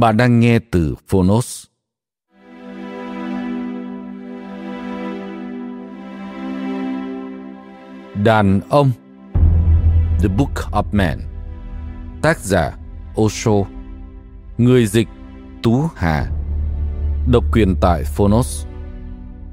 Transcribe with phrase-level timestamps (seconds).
[0.00, 1.64] Bạn đang nghe từ Phonos.
[8.24, 8.90] Đàn ông.
[10.20, 11.18] The Book of Man
[12.22, 12.76] Tác giả,
[13.20, 13.52] Osho.
[14.58, 15.08] Người dịch,
[15.62, 16.26] Tú Hà.
[17.30, 18.66] Độc quyền tại Phonos.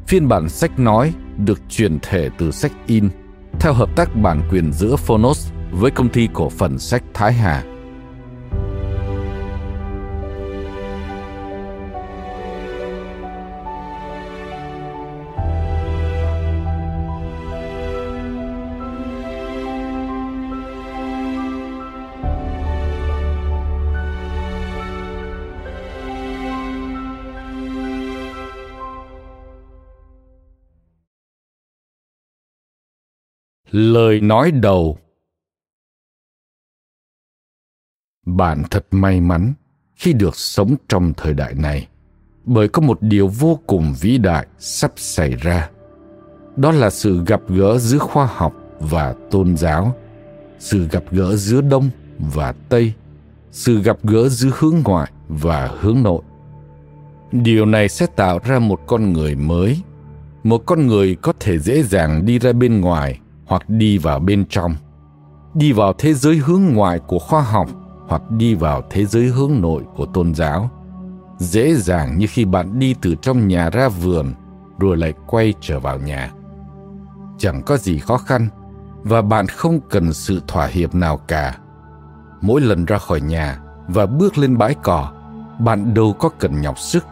[0.07, 3.09] Phiên bản sách nói được chuyển thể từ sách in,
[3.59, 7.63] theo hợp tác bản quyền giữa Phonos với công ty cổ phần sách Thái Hà.
[33.77, 34.97] Lời nói đầu
[38.25, 39.53] Bạn thật may mắn
[39.95, 41.87] khi được sống trong thời đại này
[42.45, 45.69] bởi có một điều vô cùng vĩ đại sắp xảy ra.
[46.55, 49.95] Đó là sự gặp gỡ giữa khoa học và tôn giáo,
[50.59, 52.93] sự gặp gỡ giữa Đông và Tây,
[53.51, 56.21] sự gặp gỡ giữa hướng ngoại và hướng nội.
[57.31, 59.81] Điều này sẽ tạo ra một con người mới,
[60.43, 64.45] một con người có thể dễ dàng đi ra bên ngoài hoặc đi vào bên
[64.49, 64.75] trong,
[65.53, 67.67] đi vào thế giới hướng ngoại của khoa học
[68.07, 70.69] hoặc đi vào thế giới hướng nội của tôn giáo.
[71.37, 74.33] Dễ dàng như khi bạn đi từ trong nhà ra vườn
[74.79, 76.31] rồi lại quay trở vào nhà.
[77.37, 78.49] Chẳng có gì khó khăn
[79.03, 81.57] và bạn không cần sự thỏa hiệp nào cả.
[82.41, 85.11] Mỗi lần ra khỏi nhà và bước lên bãi cỏ,
[85.59, 87.05] bạn đâu có cần nhọc sức.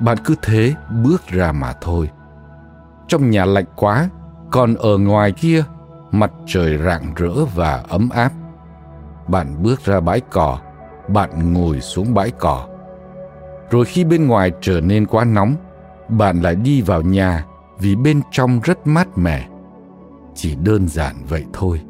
[0.00, 2.10] Bạn cứ thế bước ra mà thôi.
[3.08, 4.08] Trong nhà lạnh quá
[4.50, 5.64] còn ở ngoài kia,
[6.12, 8.32] mặt trời rạng rỡ và ấm áp.
[9.28, 10.58] Bạn bước ra bãi cỏ,
[11.08, 12.66] bạn ngồi xuống bãi cỏ.
[13.70, 15.54] Rồi khi bên ngoài trở nên quá nóng,
[16.08, 17.44] bạn lại đi vào nhà
[17.78, 19.48] vì bên trong rất mát mẻ.
[20.34, 21.80] Chỉ đơn giản vậy thôi.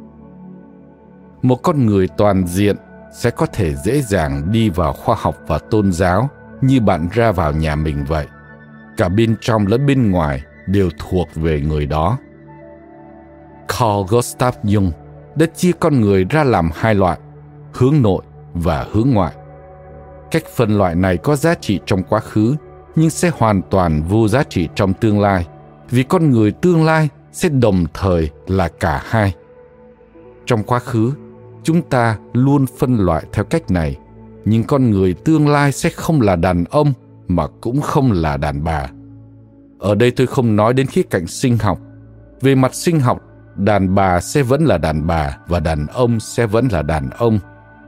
[1.43, 2.77] Một con người toàn diện
[3.15, 6.29] sẽ có thể dễ dàng đi vào khoa học và tôn giáo
[6.61, 8.27] như bạn ra vào nhà mình vậy.
[8.97, 12.19] Cả bên trong lẫn bên ngoài đều thuộc về người đó.
[13.79, 14.91] Carl Gustav Jung
[15.35, 17.19] đã chia con người ra làm hai loại,
[17.73, 18.23] hướng nội
[18.55, 19.35] và hướng ngoại.
[20.31, 22.57] Cách phân loại này có giá trị trong quá khứ
[22.97, 25.47] nhưng sẽ hoàn toàn vô giá trị trong tương lai
[25.91, 29.35] vì con người tương lai sẽ đồng thời là cả hai.
[30.47, 31.13] Trong quá khứ,
[31.63, 33.97] chúng ta luôn phân loại theo cách này,
[34.45, 36.93] nhưng con người tương lai sẽ không là đàn ông
[37.29, 38.87] mà cũng không là đàn bà.
[39.79, 41.79] Ở đây tôi không nói đến khía cạnh sinh học.
[42.41, 43.21] Về mặt sinh học,
[43.57, 47.39] đàn bà sẽ vẫn là đàn bà và đàn ông sẽ vẫn là đàn ông.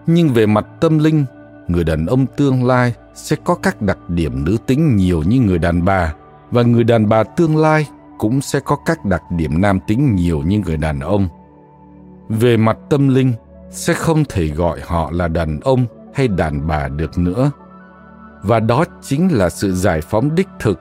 [0.06, 1.24] Nhưng về mặt tâm linh,
[1.68, 5.58] người đàn ông tương lai sẽ có các đặc điểm nữ tính nhiều như người
[5.58, 6.14] đàn bà.
[6.50, 7.88] Và người đàn bà tương lai
[8.18, 11.28] cũng sẽ có các đặc điểm nam tính nhiều như người đàn ông.
[12.28, 13.32] Về mặt tâm linh,
[13.70, 17.50] sẽ không thể gọi họ là đàn ông hay đàn bà được nữa.
[18.42, 20.80] Và đó chính là sự giải phóng đích thực,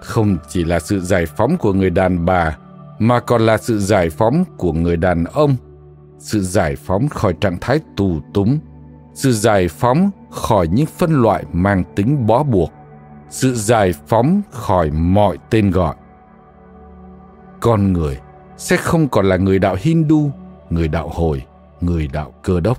[0.00, 2.56] không chỉ là sự giải phóng của người đàn bà
[3.08, 5.56] mà còn là sự giải phóng của người đàn ông,
[6.18, 8.58] sự giải phóng khỏi trạng thái tù túng,
[9.14, 12.72] sự giải phóng khỏi những phân loại mang tính bó buộc,
[13.30, 15.94] sự giải phóng khỏi mọi tên gọi.
[17.60, 18.20] Con người
[18.56, 20.30] sẽ không còn là người đạo hindu,
[20.70, 21.42] người đạo hồi,
[21.80, 22.78] người đạo cơ đốc.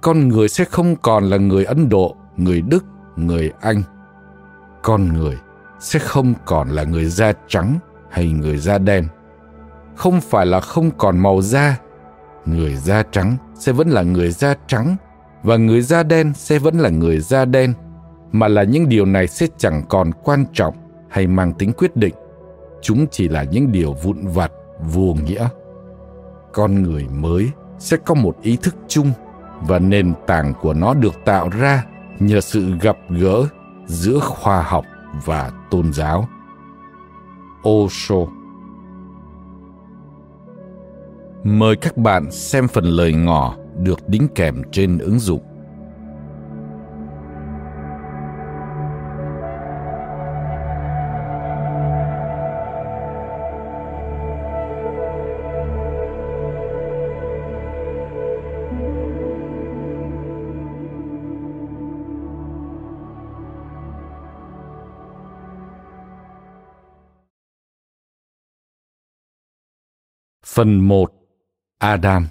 [0.00, 2.84] Con người sẽ không còn là người ấn độ, người đức,
[3.16, 3.82] người anh.
[4.82, 5.36] Con người
[5.80, 7.78] sẽ không còn là người da trắng
[8.10, 9.08] hay người da đen
[9.96, 11.78] không phải là không còn màu da.
[12.46, 14.96] Người da trắng sẽ vẫn là người da trắng,
[15.42, 17.74] và người da đen sẽ vẫn là người da đen,
[18.32, 20.74] mà là những điều này sẽ chẳng còn quan trọng
[21.08, 22.14] hay mang tính quyết định.
[22.82, 25.48] Chúng chỉ là những điều vụn vặt, vô nghĩa.
[26.52, 29.12] Con người mới sẽ có một ý thức chung,
[29.60, 31.84] và nền tảng của nó được tạo ra
[32.18, 33.46] nhờ sự gặp gỡ
[33.86, 34.84] giữa khoa học
[35.24, 36.28] và tôn giáo.
[37.68, 38.16] Osho
[41.46, 45.40] mời các bạn xem phần lời ngỏ được đính kèm trên ứng dụng.
[70.44, 71.25] Phần 1
[71.78, 72.26] Adam.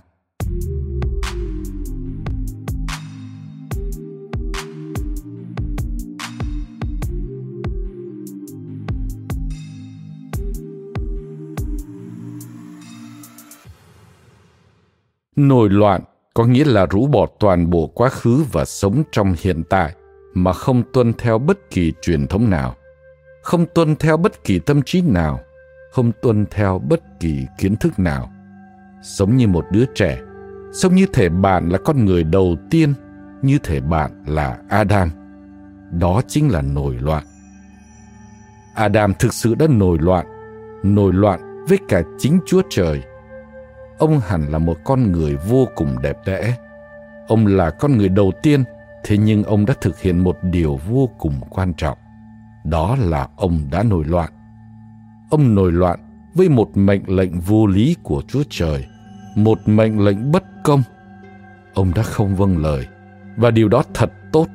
[15.36, 16.02] Nổi loạn
[16.34, 19.96] có nghĩa là rũ bỏ toàn bộ quá khứ và sống trong hiện tại
[20.34, 22.76] mà không tuân theo bất kỳ truyền thống nào,
[23.44, 25.40] không tuân theo bất kỳ tâm trí nào,
[25.92, 28.35] không tuân theo bất kỳ kiến thức nào.
[29.06, 30.22] Sống như một đứa trẻ,
[30.74, 32.94] sống như thể bạn là con người đầu tiên,
[33.42, 35.12] như thể bạn là Adam.
[35.92, 37.24] Đó chính là nổi loạn.
[38.76, 40.26] Adam thực sự đã nổi loạn,
[40.84, 43.02] nổi loạn với cả chính Chúa Trời–
[43.98, 46.56] ông hẳn là một con người vô cùng đẹp đẽ.
[47.28, 48.64] Ông là con người đầu tiên
[49.04, 51.98] thế nhưng ông đã thực hiện một điều vô cùng quan trọng.
[52.64, 54.32] Đó là ông đã nổi loạn.
[55.30, 56.00] Ông nổi loạn
[56.34, 58.86] với một mệnh lệnh vô lý của chúa trời
[59.36, 60.84] một mệnh lệnh bất công
[61.74, 62.88] ông đã không vâng lời,
[63.38, 64.48] và điều đó thật tốt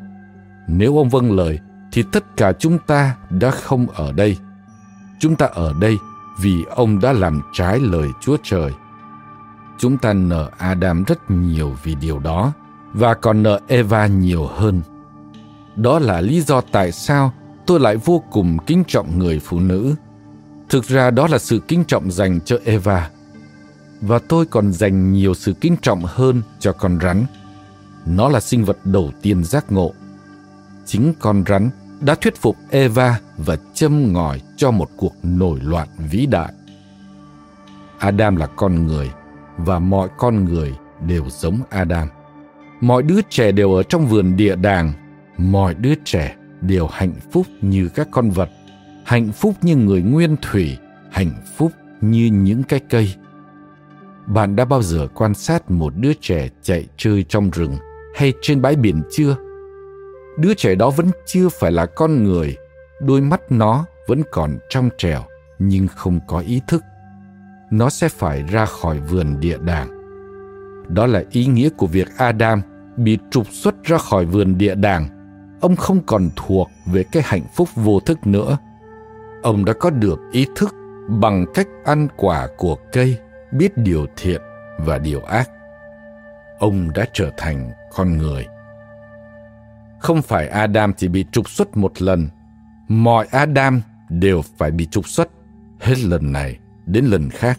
[0.66, 1.58] nếu ông vâng lời,
[1.92, 4.36] thì tất cả chúng ta đã không ở đây
[5.18, 5.96] chúng ta ở đây
[6.40, 8.72] vì ông đã làm trái lời chúa trời
[9.80, 12.52] chúng ta nợ Adam rất nhiều vì điều đó,
[12.92, 14.80] và còn nợ Eva nhiều hơn.
[15.76, 17.32] Đó là lý do tại sao
[17.66, 19.94] tôi lại vô cùng kính trọng người phụ nữ.
[20.68, 23.10] Thực ra đó là sự kính trọng dành cho Eva.
[24.00, 27.24] Và tôi còn dành nhiều sự kính trọng hơn cho con rắn.
[28.06, 29.92] Nó là sinh vật đầu tiên giác ngộ.
[30.86, 31.70] Chính con rắn
[32.00, 36.52] đã thuyết phục Eva và châm ngòi cho một cuộc nổi loạn vĩ đại.
[37.98, 39.10] Adam là con người
[39.56, 40.74] và mọi con người
[41.06, 42.08] đều giống Adam.
[42.80, 44.92] Mọi đứa trẻ đều ở trong vườn địa đàng,
[45.38, 48.50] mọi đứa trẻ đều hạnh phúc như các con vật,
[49.04, 50.78] hạnh phúc như người nguyên thủy,
[51.10, 53.14] hạnh phúc như những cái cây.
[54.34, 57.76] Bạn đã bao giờ quan sát một đứa trẻ chạy chơi trong rừng
[58.14, 59.36] hay trên bãi biển chưa?
[60.38, 62.56] Đứa trẻ đó vẫn chưa phải là con người,
[63.00, 65.22] đôi mắt nó vẫn còn trong trẻo
[65.58, 66.82] nhưng không có ý thức
[67.70, 69.88] nó sẽ phải ra khỏi vườn địa đàng.
[70.88, 72.62] Đó là ý nghĩa của việc Adam
[72.96, 75.08] bị trục xuất ra khỏi vườn địa đàng.
[75.60, 78.58] Ông không còn thuộc về cái hạnh phúc vô thức nữa.
[79.42, 80.74] Ông đã có được ý thức
[81.08, 83.18] bằng cách ăn quả của cây,
[83.52, 84.40] biết điều thiện
[84.78, 85.50] và điều ác.
[86.58, 88.46] Ông đã trở thành con người.
[89.98, 92.28] Không phải Adam chỉ bị trục xuất một lần,
[92.88, 95.28] mọi Adam đều phải bị trục xuất
[95.80, 97.58] hết lần này đến lần khác.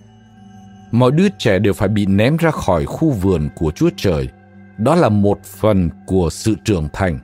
[0.92, 4.30] Mọi đứa trẻ đều phải bị ném ra khỏi khu vườn của Chúa Trời.
[4.78, 7.20] Đó là một phần của sự trưởng thành.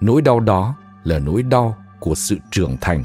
[0.00, 0.74] Nỗi đau đó
[1.04, 3.04] là nỗi đau của sự trưởng thành.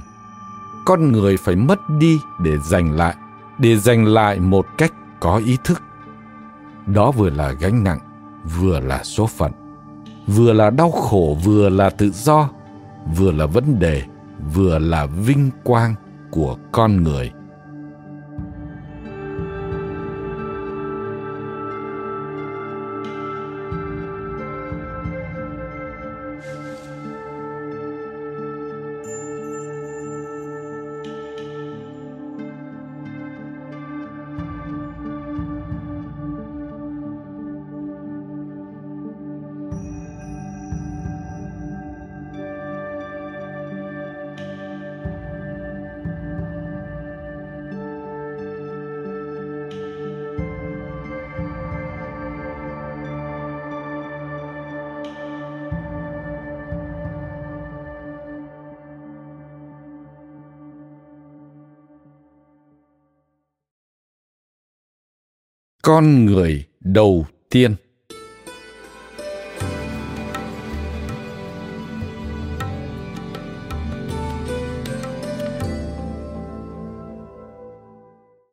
[0.85, 3.15] Con người phải mất đi để giành lại,
[3.59, 5.81] để giành lại một cách có ý thức.
[6.85, 7.99] Đó vừa là gánh nặng,
[8.59, 9.51] vừa là số phận.
[10.27, 12.49] Vừa là đau khổ, vừa là tự do,
[13.15, 14.03] vừa là vấn đề,
[14.53, 15.95] vừa là vinh quang
[16.31, 17.31] của con người.
[65.87, 67.75] Con người đầu tiên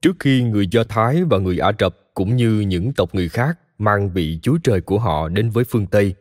[0.02, 3.58] Trước khi người Do Thái và người Ả Rập cũng như những tộc người khác
[3.78, 6.14] mang vị Chúa Trời của họ đến với phương Tây,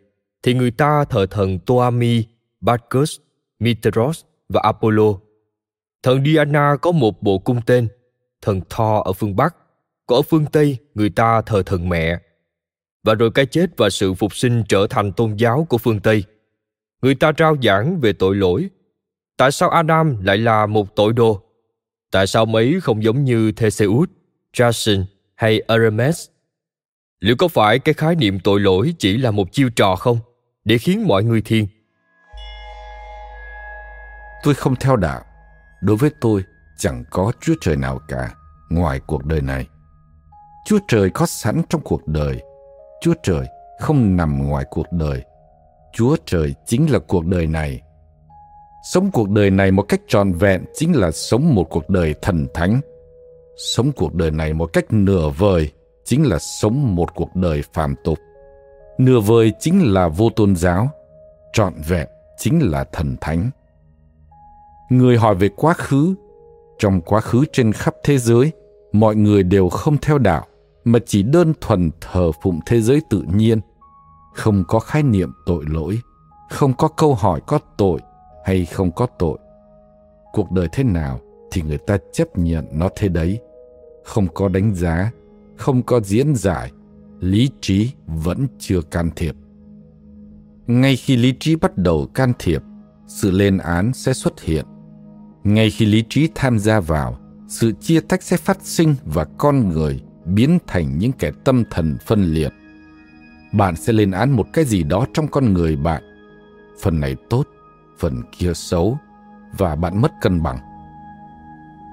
[0.43, 2.23] thì người ta thờ thần Toami,
[2.61, 3.19] Bacchus,
[3.59, 5.13] Mithras và Apollo.
[6.03, 7.87] Thần Diana có một bộ cung tên,
[8.41, 9.55] thần Thor ở phương Bắc,
[10.05, 12.19] còn ở phương Tây người ta thờ thần mẹ.
[13.03, 16.23] Và rồi cái chết và sự phục sinh trở thành tôn giáo của phương Tây.
[17.01, 18.69] Người ta trao giảng về tội lỗi.
[19.37, 21.41] Tại sao Adam lại là một tội đồ?
[22.11, 24.09] Tại sao mấy không giống như Theseus,
[24.53, 25.05] Jason
[25.35, 26.27] hay Aramis?
[27.19, 30.19] Liệu có phải cái khái niệm tội lỗi chỉ là một chiêu trò không?
[30.65, 31.65] Để khiến mọi người thiền?
[34.43, 35.21] Tôi không theo đạo.
[35.81, 36.43] Đối với tôi,
[36.77, 38.29] chẳng có Chúa Trời nào cả
[38.69, 39.67] ngoài cuộc đời này.
[40.65, 42.41] Chúa Trời có sẵn trong cuộc đời.
[43.01, 43.45] Chúa Trời
[43.79, 45.21] không nằm ngoài cuộc đời.
[45.93, 47.81] Chúa Trời chính là cuộc đời này
[48.83, 52.47] Sống cuộc đời này một cách trọn vẹn chính là sống một cuộc đời thần
[52.53, 52.81] thánh.
[53.57, 55.71] Sống cuộc đời này một cách nửa vời
[56.05, 58.17] chính là sống một cuộc đời phàm tục.
[58.97, 60.89] Nửa vời chính là vô tôn giáo,
[61.53, 63.49] trọn vẹn chính là thần thánh.
[64.89, 66.15] Người hỏi về quá khứ,
[66.79, 68.51] trong quá khứ trên khắp thế giới,
[68.91, 70.45] mọi người đều không theo đạo
[70.83, 73.59] mà chỉ đơn thuần thờ phụng thế giới tự nhiên,
[74.33, 75.99] không có khái niệm tội lỗi,
[76.49, 77.99] không có câu hỏi có tội
[78.45, 79.37] hay không có tội.
[80.33, 81.19] Cuộc đời thế nào
[81.51, 83.39] thì người ta chấp nhận nó thế đấy.
[84.03, 85.11] Không có đánh giá
[85.57, 86.71] không có diễn giải
[87.19, 89.35] lý trí vẫn chưa can thiệp.
[90.67, 92.61] Ngay khi lý trí bắt đầu can thiệp
[93.07, 94.65] sự lên án sẽ xuất hiện.
[95.43, 99.69] Ngay khi lý trí tham gia vào sự chia tách sẽ phát sinh và con
[99.69, 102.53] người biến thành những kẻ tâm thần phân liệt.
[103.51, 106.03] Bạn sẽ lên án một cái gì đó trong con người bạn.
[106.81, 107.47] Phần này tốt,
[107.99, 108.97] phần kia xấu,
[109.57, 110.57] và bạn mất cân bằng.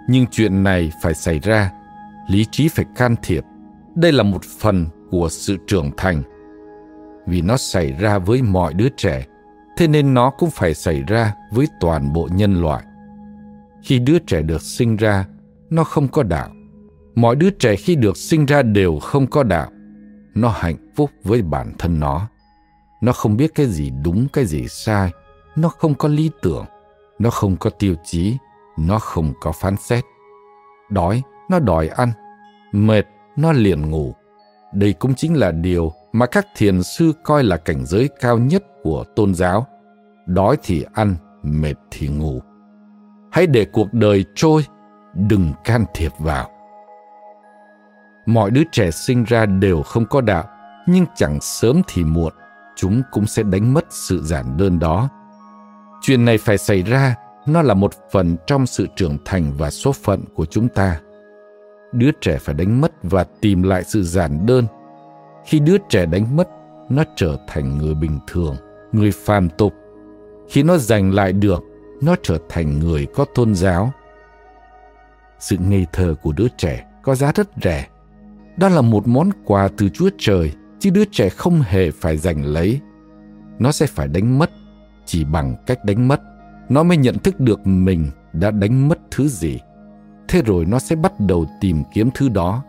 [0.09, 1.71] Nhưng chuyện này phải xảy ra,
[2.29, 3.45] lý trí phải can thiệp.
[3.95, 6.23] Đây là một phần của sự trưởng thành.
[7.27, 9.27] Vì nó xảy ra với mọi đứa trẻ,
[9.77, 12.85] thế nên nó cũng phải xảy ra với toàn bộ nhân loại.
[13.83, 15.25] Khi đứa trẻ được sinh ra,
[15.71, 16.51] nó không có đạo
[17.21, 19.71] mọi đứa trẻ khi được sinh ra đều không có đạo.
[20.35, 22.27] Nó hạnh phúc với bản thân nó.
[23.01, 25.11] Nó không biết cái gì đúng, cái gì sai.
[25.57, 26.65] Nó không có lý tưởng.
[27.19, 28.37] Nó không có tiêu chí.
[28.79, 30.05] Nó không có phán xét.
[30.91, 32.13] Đói, nó đòi ăn.
[32.73, 34.15] Mệt, nó liền ngủ.
[34.75, 38.65] Đây cũng chính là điều mà các thiền sư coi là cảnh giới cao nhất
[38.83, 39.67] của tôn giáo.
[40.27, 42.41] Đói thì ăn, mệt thì ngủ.
[43.33, 44.65] Hãy để cuộc đời trôi.
[45.15, 46.60] Đừng can thiệp vào
[48.35, 50.45] mọi đứa trẻ sinh ra đều không có đạo,
[50.87, 52.33] nhưng chẳng sớm thì muộn,
[52.77, 55.09] chúng cũng sẽ đánh mất sự giản đơn đó.
[56.03, 57.15] Chuyện này phải xảy ra,
[57.47, 61.01] nó là một phần trong sự trưởng thành và số phận của chúng ta.
[61.93, 64.67] Đứa trẻ phải đánh mất và tìm lại sự giản đơn.
[65.47, 66.49] Khi đứa trẻ đánh mất,
[66.89, 68.57] nó trở thành người bình thường,
[68.93, 69.75] người phàm tục.
[70.49, 71.63] Khi nó giành lại được,
[72.03, 73.93] nó trở thành người có tôn giáo.
[75.39, 77.89] Sự ngây thơ của đứa trẻ có giá rất rẻ
[78.61, 82.45] đó là một món quà từ chúa trời, chứ đứa trẻ không hề phải giành
[82.45, 82.81] lấy.
[83.59, 84.51] Nó sẽ phải đánh mất,
[85.07, 86.21] chỉ bằng cách đánh mất.
[86.69, 89.59] Nó mới nhận thức được mình đã đánh mất thứ gì.
[90.29, 92.63] Thế rồi nó sẽ bắt đầu tìm kiếm thứ đó.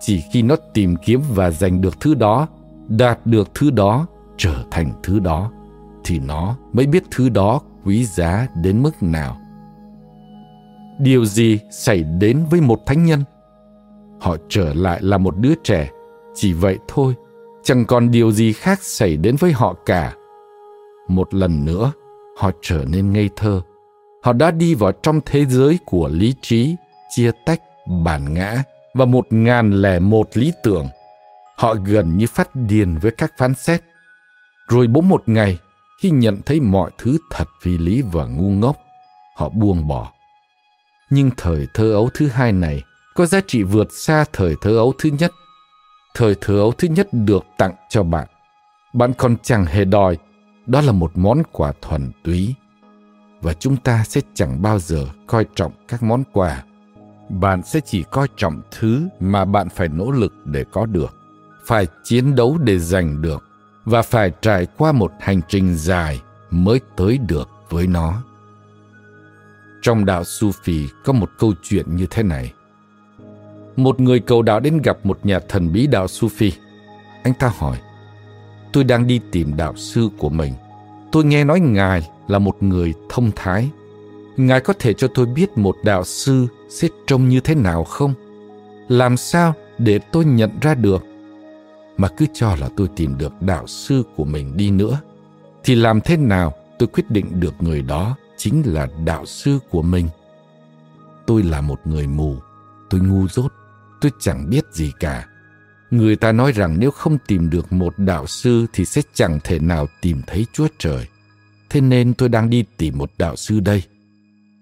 [0.00, 2.48] Chỉ khi nó tìm kiếm và giành được thứ đó,
[2.88, 5.50] đạt được thứ đó, trở thành thứ đó,
[6.04, 9.36] thì nó mới biết thứ đó quý giá đến mức nào.
[11.00, 13.24] Điều gì xảy đến với một thánh nhân?
[14.20, 15.90] Họ trở lại là một đứa trẻ.
[16.34, 17.14] Chỉ vậy thôi,
[17.62, 20.14] chẳng còn điều gì khác xảy đến với họ cả.
[21.08, 21.92] Một lần nữa,
[22.38, 23.60] họ trở nên ngây thơ.
[24.22, 26.76] Họ đã đi vào trong thế giới của lý trí,
[27.10, 27.60] chia tách,
[28.04, 28.62] bản ngã
[28.94, 30.88] và một ngàn lẻ một lý tưởng.
[31.56, 33.82] Họ gần như phát điên với các phán xét.
[34.68, 35.58] Rồi bỗng một ngày,
[36.02, 38.76] khi nhận thấy mọi thứ thật phi lý và ngu ngốc,
[39.36, 40.12] họ buông bỏ.
[41.10, 42.82] Nhưng thời thơ ấu thứ hai này
[43.14, 45.32] có giá trị vượt xa thời thơ ấu thứ nhất.
[46.14, 48.28] Thời thơ ấu thứ nhất được tặng cho bạn.
[48.92, 50.18] Bạn còn chẳng hề đòi.
[50.66, 52.54] Đó là một món quà thuần túy.
[53.40, 56.64] Và chúng ta sẽ chẳng bao giờ coi trọng các món quà.
[57.28, 61.14] Bạn sẽ chỉ coi trọng thứ mà bạn phải nỗ lực để có được.
[61.64, 63.44] Phải chiến đấu để giành được.
[63.84, 68.22] Và phải trải qua một hành trình dài mới tới được với nó.
[69.82, 72.52] Trong đạo sufi có một câu chuyện như thế này
[73.82, 76.50] một người cầu đạo đến gặp một nhà thần bí đạo Sufi.
[77.22, 77.76] Anh ta hỏi,
[78.72, 80.54] tôi đang đi tìm đạo sư của mình.
[81.12, 83.70] Tôi nghe nói Ngài là một người thông thái.
[84.36, 88.14] Ngài có thể cho tôi biết một đạo sư sẽ trông như thế nào không?
[88.88, 91.04] Làm sao để tôi nhận ra được?
[91.96, 95.00] Mà cứ cho là tôi tìm được đạo sư của mình đi nữa,
[95.64, 99.82] thì làm thế nào tôi quyết định được người đó chính là đạo sư của
[99.82, 100.08] mình?
[101.26, 102.36] Tôi là một người mù,
[102.90, 103.52] tôi ngu dốt,
[104.00, 105.26] tôi chẳng biết gì cả.
[105.90, 109.58] Người ta nói rằng nếu không tìm được một đạo sư thì sẽ chẳng thể
[109.58, 111.06] nào tìm thấy Chúa Trời.
[111.70, 113.82] Thế nên tôi đang đi tìm một đạo sư đây.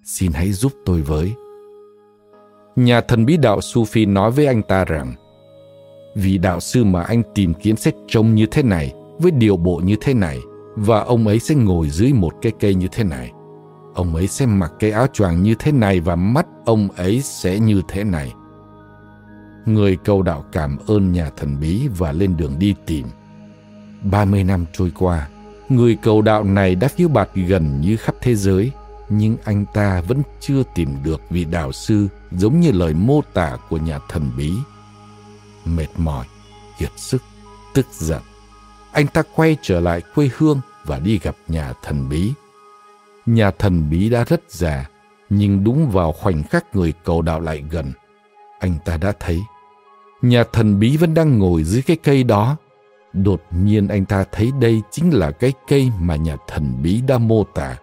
[0.05, 1.33] Xin hãy giúp tôi với.
[2.77, 5.15] Nhà thần bí đạo Sufi nói với anh ta rằng
[6.17, 9.81] vì đạo sư mà anh tìm kiếm sẽ trông như thế này, với điều bộ
[9.85, 10.39] như thế này,
[10.77, 13.33] và ông ấy sẽ ngồi dưới một cái cây như thế này.
[13.95, 17.59] Ông ấy sẽ mặc cái áo choàng như thế này và mắt ông ấy sẽ
[17.59, 18.33] như thế này.
[19.67, 23.07] Người cầu đạo cảm ơn nhà thần bí và lên đường đi tìm.
[24.03, 25.29] 30 năm trôi qua,
[25.69, 28.71] người cầu đạo này đã phiêu bạt gần như khắp thế giới,
[29.09, 33.57] nhưng anh ta vẫn chưa tìm được vị đạo sư giống như lời mô tả
[33.69, 34.53] của nhà thần bí.
[35.65, 36.27] Mệt mỏi,
[36.79, 37.23] kiệt sức,
[37.75, 38.23] tức giận,
[38.93, 42.33] anh ta quay trở lại quê hương và đi gặp nhà thần bí.
[43.27, 44.89] Nhà thần bí đã rất già,
[45.31, 47.93] nhưng đúng vào khoảnh khắc người cầu đạo lại gần,
[48.59, 49.41] anh ta đã thấy
[50.23, 52.57] nhà thần bí vẫn đang ngồi dưới cái cây đó.
[53.13, 57.19] Đột nhiên anh ta thấy đây chính là cái cây mà nhà thần bí đã
[57.19, 57.77] mô tả.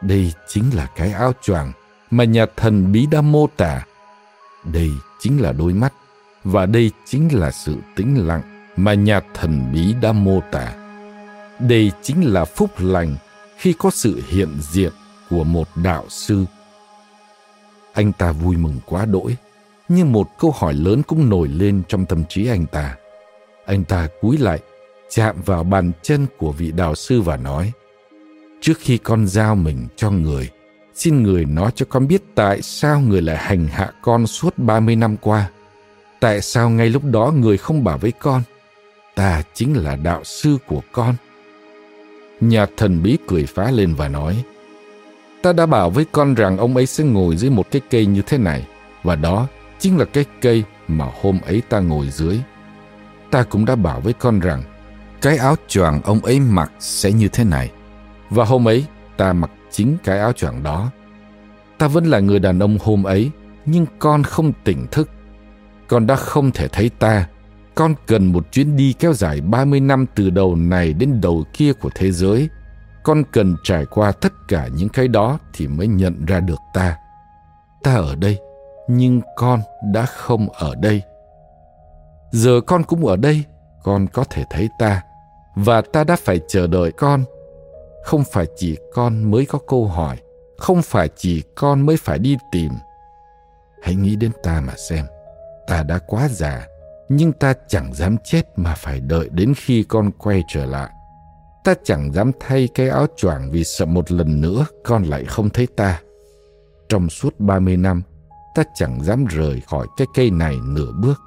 [0.00, 1.72] Đây chính là cái áo choàng
[2.10, 3.84] mà nhà thần bí đã mô tả.
[4.64, 4.90] Đây
[5.20, 5.92] chính là đôi mắt
[6.44, 10.74] và đây chính là sự tĩnh lặng mà nhà thần bí đã mô tả.
[11.58, 13.16] Đây chính là phúc lành
[13.58, 14.92] khi có sự hiện diện
[15.30, 16.44] của một đạo sư.
[17.92, 19.36] Anh ta vui mừng quá đỗi,
[19.88, 22.96] nhưng một câu hỏi lớn cũng nổi lên trong tâm trí anh ta.
[23.66, 24.58] Anh ta cúi lại,
[25.10, 27.72] chạm vào bàn chân của vị đạo sư và nói,
[28.64, 30.50] Trước khi con giao mình cho người,
[30.94, 34.96] xin người nói cho con biết tại sao người lại hành hạ con suốt 30
[34.96, 35.50] năm qua.
[36.20, 38.42] Tại sao ngay lúc đó người không bảo với con,
[39.14, 41.14] ta chính là đạo sư của con.
[42.40, 44.44] Nhà thần bí cười phá lên và nói,
[45.42, 48.22] ta đã bảo với con rằng ông ấy sẽ ngồi dưới một cái cây như
[48.22, 48.66] thế này,
[49.02, 49.46] và đó
[49.84, 52.40] chính là cái cây mà hôm ấy ta ngồi dưới.
[53.30, 54.62] Ta cũng đã bảo với con rằng,
[55.22, 57.70] cái áo choàng ông ấy mặc sẽ như thế này.
[58.30, 60.90] Và hôm ấy, ta mặc chính cái áo choàng đó.
[61.78, 63.30] Ta vẫn là người đàn ông hôm ấy,
[63.66, 65.10] nhưng con không tỉnh thức.
[65.88, 67.28] Con đã không thể thấy ta.
[67.74, 71.72] Con cần một chuyến đi kéo dài 30 năm từ đầu này đến đầu kia
[71.72, 72.48] của thế giới.
[73.02, 76.96] Con cần trải qua tất cả những cái đó thì mới nhận ra được ta.
[77.82, 78.38] Ta ở đây,
[78.88, 79.60] nhưng con
[79.92, 81.02] đã không ở đây.
[82.30, 83.44] Giờ con cũng ở đây,
[83.82, 85.02] con có thể thấy ta,
[85.56, 87.24] và ta đã phải chờ đợi con.
[88.04, 90.18] Không phải chỉ con mới có câu hỏi
[90.58, 92.72] không phải chỉ con mới phải đi tìm.
[93.82, 95.06] Hãy nghĩ đến ta mà xem
[95.66, 96.66] ta đã quá già
[97.08, 100.90] nhưng ta chẳng dám chết mà phải đợi đến khi con quay trở lại.
[101.64, 105.50] Ta chẳng dám thay cái áo choàng vì sợ một lần nữa con lại không
[105.50, 106.00] thấy ta.
[106.88, 108.02] Trong suốt ba mươi năm
[108.54, 111.22] ta chẳng dám rời khỏi cái cây này nửa bước.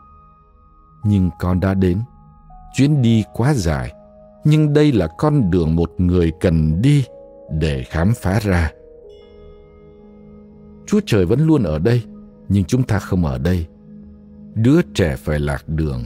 [1.04, 2.00] Nhưng con đã đến.
[2.76, 3.94] Chuyến đi quá dài.
[4.44, 7.06] Nhưng đây là con đường một người cần đi
[7.52, 8.72] để khám phá ra.
[10.88, 12.04] Chúa trời vẫn luôn ở đây
[12.50, 13.66] nhưng chúng ta không ở đây.
[14.56, 16.04] Đứa trẻ phải lạc đường.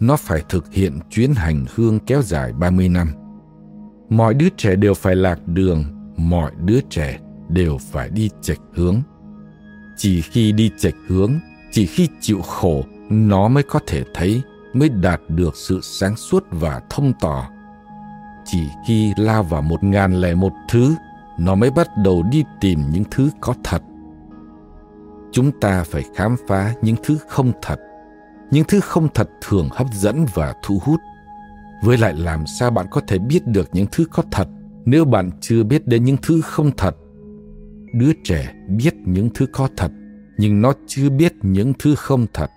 [0.00, 3.08] Nó phải thực hiện chuyến hành hương kéo dài 30 năm.
[4.08, 5.84] Mọi đứa trẻ đều phải lạc đường,
[6.16, 9.02] mọi đứa trẻ đều phải đi chệch hướng.
[10.02, 11.32] Chỉ khi đi chệch hướng,
[11.70, 16.44] chỉ khi chịu khổ, nó mới có thể thấy, mới đạt được sự sáng suốt
[16.50, 17.48] và thông tỏ.
[18.44, 20.94] Chỉ khi lao vào một ngàn lẻ một thứ
[21.38, 23.82] nó mới bắt đầu đi tìm những thứ có thật.
[25.32, 27.80] Chúng ta phải khám phá những thứ không thật.
[28.50, 31.00] Những thứ không thật thường hấp dẫn và thu hút.
[31.82, 34.48] Với lại làm sao bạn có thể biết được những thứ có thật?
[34.84, 36.96] Nếu bạn chưa biết đến những thứ không thật
[37.92, 39.90] đứa trẻ biết những thứ có thật,
[40.38, 42.50] nhưng nó chưa biết những thứ không thật.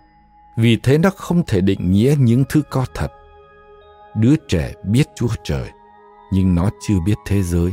[0.57, 3.11] Vì thế nó không thể định nghĩa những thứ có thật.
[4.15, 5.69] Đứa trẻ biết chúa trời,
[6.33, 7.71] nhưng nó chưa biết thế giới.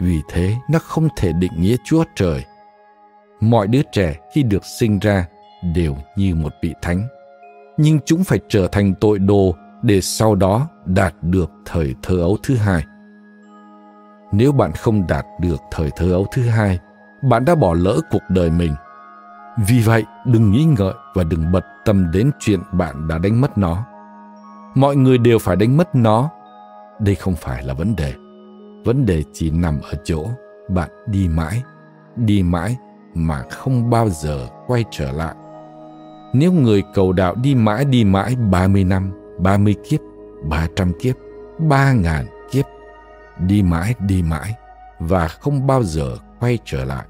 [0.00, 2.44] Vì thế nó không thể định nghĩa chúa trời.
[3.40, 5.26] Mọi đứa trẻ khi được sinh ra
[5.74, 7.08] đều như một vị thánh.
[7.78, 12.36] Nhưng chúng phải trở thành tội đồ để sau đó đạt được thời thơ ấu
[12.42, 12.84] thứ hai.
[14.32, 16.78] Nếu bạn không đạt được thời thơ ấu thứ hai
[17.28, 18.74] bạn đã bỏ lỡ cuộc đời mình.
[19.68, 23.58] Vì vậy đừng nghĩ ngợi và đừng bật tâm đến chuyện bạn đã đánh mất
[23.58, 23.84] nó.
[24.74, 26.30] Mọi người đều phải đánh mất nó.
[27.00, 28.14] Đây không phải là vấn đề.
[28.84, 30.26] Vấn đề chỉ nằm ở chỗ
[30.68, 31.62] bạn đi mãi
[32.16, 32.76] đi mãi
[33.14, 35.34] mà không bao giờ quay trở lại.
[36.32, 40.00] Nếu người cầu đạo đi mãi đi mãi 30 năm, 30 kiếp,
[40.48, 41.16] 300 kiếp,
[41.58, 42.64] 3.000 kiếp,
[43.38, 44.54] đi mãi đi mãi
[44.98, 47.04] và không bao giờ quay trở lại,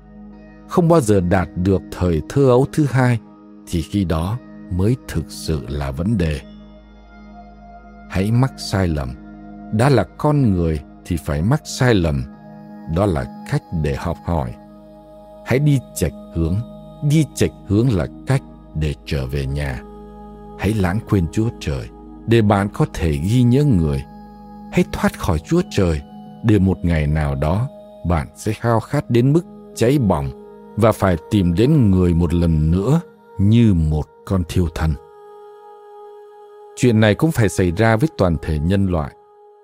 [0.69, 3.19] không bao giờ đạt được thời thơ ấu thứ hai
[3.67, 4.39] thì khi đó
[4.71, 6.41] mới thực sự là vấn đề.
[8.11, 9.15] Hãy mắc sai lầm.
[9.73, 12.25] Đã là con người thì phải mắc sai lầm.
[12.95, 14.55] Đó là cách để học hỏi.
[15.47, 16.57] Hãy đi chệch hướng.
[17.09, 18.43] Đi chệch hướng là cách
[18.75, 19.83] để trở về nhà.
[20.59, 21.89] Hãy lãng quên Chúa Trời
[22.27, 24.05] để bạn có thể ghi nhớ người.
[24.73, 26.01] Hãy thoát khỏi Chúa Trời
[26.45, 27.69] để một ngày nào đó
[28.09, 29.45] bạn sẽ khao khát đến mức
[29.77, 30.46] cháy bỏng
[30.77, 33.01] và phải tìm đến người một lần nữa
[33.39, 34.95] như một con thiêu thân.
[36.77, 39.12] Chuyện này cũng phải xảy ra với toàn thể nhân loại.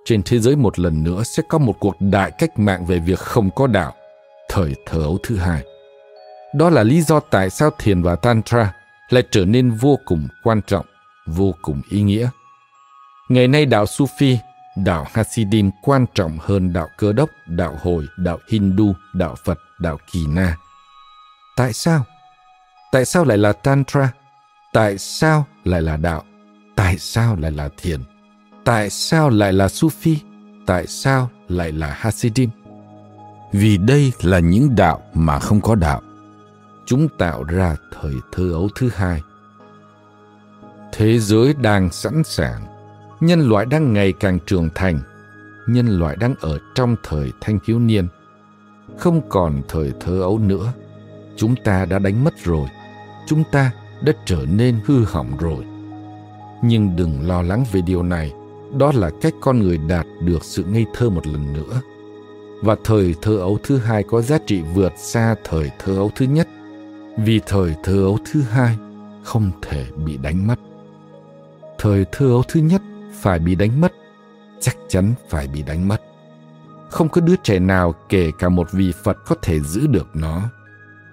[0.04, 3.18] Trên thế giới một lần nữa sẽ có một cuộc đại cách mạng về việc
[3.18, 3.92] không có đạo,
[4.48, 5.64] thời thờ ấu thứ hai.
[6.54, 8.74] Đó là lý do tại sao thiền và tantra
[9.08, 10.86] lại trở nên vô cùng quan trọng,
[11.26, 12.28] vô cùng ý nghĩa.
[13.28, 14.36] Ngày nay đạo Sufi,
[14.76, 19.98] đạo Hasidim quan trọng hơn đạo Cơ đốc, đạo Hồi, đạo Hindu, đạo Phật, đạo
[20.12, 20.56] Kỳ Na.
[21.56, 22.04] Tại sao?
[22.92, 24.12] Tại sao lại là Tantra?
[24.72, 26.24] Tại sao lại là đạo?
[26.76, 28.00] Tại sao lại là thiền?
[28.64, 30.16] Tại sao lại là Sufi?
[30.66, 32.50] Tại sao lại là Hasidim?
[33.52, 36.00] Vì đây là những đạo mà không có đạo
[36.86, 39.22] chúng tạo ra thời thơ ấu thứ hai.
[40.92, 42.66] Thế giới đang sẵn sàng,
[43.20, 45.00] nhân loại đang ngày càng trưởng thành,
[45.68, 48.08] nhân loại đang ở trong thời thanh thiếu niên.
[48.98, 50.72] Không còn thời thơ ấu nữa,
[51.42, 52.68] chúng ta đã đánh mất rồi,
[53.26, 55.64] chúng ta đã trở nên hư hỏng rồi.
[56.62, 58.32] Nhưng đừng lo lắng về điều này,
[58.78, 61.80] đó là cách con người đạt được sự ngây thơ một lần nữa.
[62.62, 66.26] Và thời thơ ấu thứ hai có giá trị vượt xa thời thơ ấu thứ
[66.26, 66.48] nhất–
[67.18, 68.76] vì thời thơ ấu thứ hai
[69.22, 70.56] không thể bị đánh mất.
[71.78, 72.82] Thời thơ ấu thứ nhất
[73.20, 73.92] phải bị đánh mất.
[74.60, 76.02] Chắc chắn phải bị đánh mất.
[76.90, 80.42] Không có đứa trẻ nào kể cả một vị phật có thể giữ được nó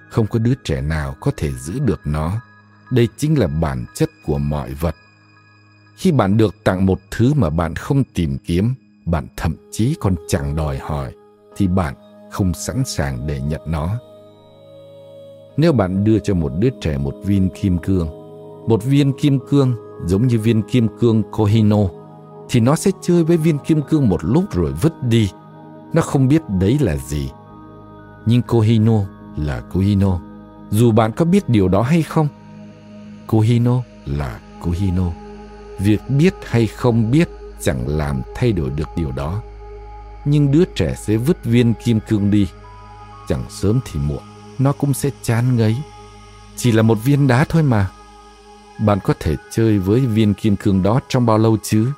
[0.09, 2.41] không có đứa trẻ nào có thể giữ được nó
[2.91, 4.95] đây chính là bản chất của mọi vật
[5.95, 8.73] khi bạn được tặng một thứ mà bạn không tìm kiếm
[9.05, 11.13] bạn thậm chí còn chẳng đòi hỏi
[11.55, 11.95] thì bạn
[12.31, 13.99] không sẵn sàng để nhận nó
[15.59, 18.07] nếu bạn đưa cho một đứa trẻ một viên kim cương,
[18.67, 21.77] một viên kim cương giống như viên kim cương Kohino,
[22.49, 25.29] thì nó sẽ chơi với viên kim cương một lúc rồi vứt đi.
[25.93, 27.29] Nó không biết đấy là gì.
[28.25, 29.01] Nhưng Kohino
[29.45, 30.19] là Kuhino.
[30.71, 32.27] dù bạn có biết điều đó hay không.
[33.27, 35.11] Kuhino là Kuhino.
[35.79, 37.29] Việc biết hay không biết
[37.61, 39.41] chẳng làm thay đổi được điều đó.
[40.25, 42.47] Nhưng đứa trẻ sẽ vứt viên kim cương đi,
[43.27, 44.23] chẳng sớm thì muộn
[44.59, 45.75] nó cũng sẽ chán ngấy.
[46.55, 47.89] Chỉ là một viên đá thôi mà.
[48.79, 51.91] Bạn có thể chơi với viên kim cương đó trong bao lâu chứ?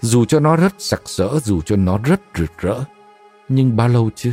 [0.00, 2.84] Dù cho nó rất sặc sỡ, dù cho nó rất rực rỡ,
[3.48, 4.32] nhưng bao lâu chứ?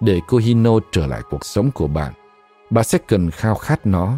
[0.00, 2.12] Để cô Hino trở lại cuộc sống của bạn,
[2.70, 4.14] bạn sẽ cần khao khát nó,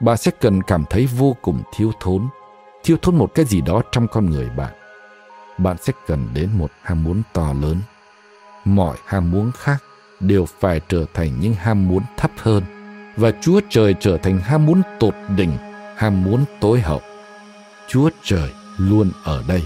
[0.00, 2.28] bạn sẽ cần cảm thấy vô cùng thiếu thốn,
[2.84, 4.72] thiếu thốn một cái gì đó trong con người bạn.
[5.58, 7.80] Bạn sẽ cần đến một ham muốn to lớn.
[8.64, 9.82] Mọi ham muốn khác
[10.20, 12.62] đều phải trở thành những ham muốn thấp hơn
[13.16, 15.56] và Chúa Trời trở thành ham muốn tột đỉnh,
[15.96, 17.00] ham muốn tối hậu.
[17.88, 19.62] Chúa Trời luôn ở đây.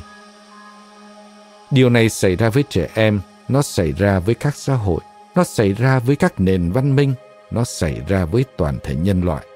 [1.70, 5.00] Điều này xảy ra với trẻ em, nó xảy ra với các xã hội,
[5.36, 7.14] nó xảy ra với các nền văn minh,
[7.50, 9.46] nó xảy ra với toàn thể nhân loại.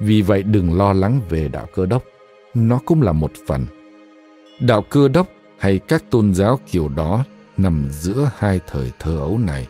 [0.00, 2.04] Vì vậy đừng lo lắng về đạo cơ đốc,
[2.54, 3.66] nó cũng là một phần.
[4.60, 5.26] Đạo cơ đốc
[5.58, 7.24] hay các tôn giáo kiểu đó
[7.56, 9.66] nằm giữa hai thời thơ ấu này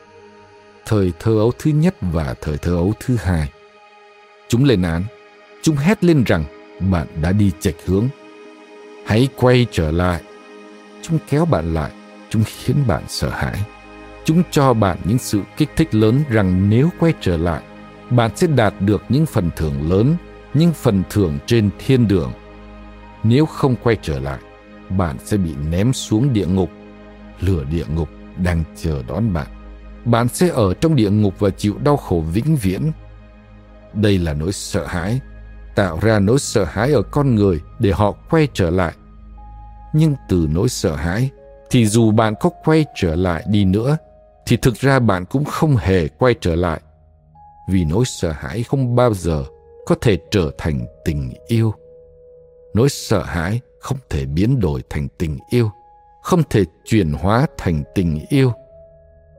[0.86, 3.50] thời thơ ấu thứ nhất và thời thơ ấu thứ hai.
[4.48, 5.04] Chúng lên án,
[5.62, 6.44] chúng hét lên rằng
[6.92, 8.08] bạn đã đi chệch hướng.
[9.06, 10.22] Hãy quay trở lại.
[11.02, 11.90] Chúng kéo bạn lại,
[12.30, 13.60] chúng khiến bạn sợ hãi.
[14.24, 17.62] Chúng cho bạn những sự kích thích lớn rằng nếu quay trở lại,
[18.10, 20.16] bạn sẽ đạt được những phần thưởng lớn,
[20.54, 22.32] những phần thưởng trên thiên đường.
[23.22, 24.38] Nếu không quay trở lại,
[24.88, 26.70] bạn sẽ bị ném xuống địa ngục.
[27.40, 29.46] Lửa địa ngục đang chờ đón bạn
[30.04, 32.92] bạn sẽ ở trong địa ngục và chịu đau khổ vĩnh viễn.
[33.94, 35.20] Đây là nỗi sợ hãi,
[35.74, 38.94] tạo ra nỗi sợ hãi ở con người để họ quay trở lại.
[39.92, 41.30] Nhưng từ nỗi sợ hãi,
[41.70, 43.96] thì dù bạn có quay trở lại đi nữa,
[44.46, 46.80] thì thực ra bạn cũng không hề quay trở lại.
[47.70, 49.44] Vì nỗi sợ hãi không bao giờ,
[49.86, 51.74] có thể trở thành tình yêu.
[52.74, 55.70] Nỗi sợ hãi không thể biến đổi thành tình yêu
[56.24, 58.52] không thể chuyển hóa thành tình yêu.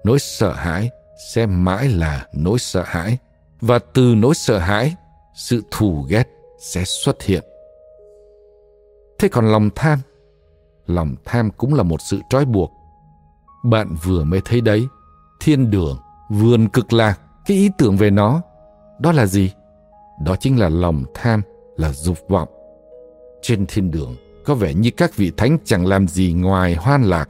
[0.03, 0.89] Nỗi sợ hãi
[1.33, 3.17] sẽ mãi là nỗi sợ hãi
[3.61, 4.95] và từ nỗi sợ hãi
[5.35, 6.23] sự thù ghét
[6.59, 7.43] sẽ xuất hiện.
[9.19, 9.99] Thế còn lòng tham?
[10.87, 12.71] Lòng tham cũng là một sự trói buộc
[13.65, 14.87] bạn vừa mới thấy đấy,
[15.39, 15.97] thiên đường,
[16.29, 18.41] vườn cực lạc, cái ý tưởng về nó.
[18.99, 19.51] Đó là gì?
[20.25, 21.41] Đó chính là lòng tham,
[21.77, 22.49] là dục vọng.
[23.41, 27.29] Trên thiên đường, có vẻ như các vị thánh chẳng làm gì ngoài hoan lạc.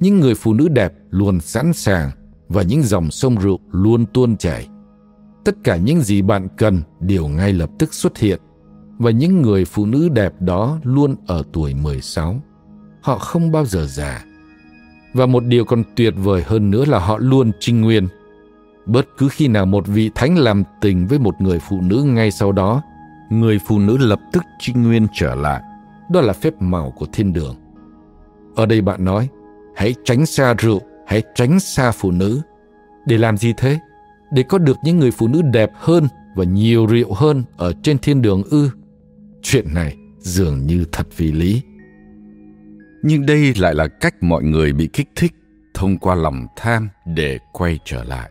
[0.00, 2.10] Những người phụ nữ đẹp luôn sẵn sàng
[2.48, 4.68] và những dòng sông rượu luôn tuôn chảy.
[5.44, 8.40] Tất cả những gì bạn cần đều ngay lập tức xuất hiện.
[8.98, 12.42] Và những người phụ nữ đẹp đó luôn ở tuổi 16.
[13.02, 14.24] Họ không bao giờ già.
[15.12, 18.08] Và một điều còn tuyệt vời hơn nữa là họ luôn trinh nguyên.
[18.86, 22.30] Bất cứ khi nào một vị thánh làm tình với một người phụ nữ ngay
[22.30, 22.82] sau đó,
[23.30, 25.62] người phụ nữ lập tức trinh nguyên trở lại.
[26.10, 27.56] Đó là phép màu của thiên đường.
[28.54, 29.28] Ở đây bạn nói,
[29.76, 32.40] hãy tránh xa rượu, hãy tránh xa phụ nữ.
[33.06, 33.78] Để làm gì thế?
[34.32, 37.98] Để có được những người phụ nữ đẹp hơn và nhiều rượu hơn ở trên
[37.98, 38.70] thiên đường ư?
[39.42, 41.62] Chuyện này dường như thật vì lý.
[43.02, 45.32] Nhưng đây lại là cách mọi người bị kích thích
[45.74, 48.30] thông qua lòng tham để quay trở lại.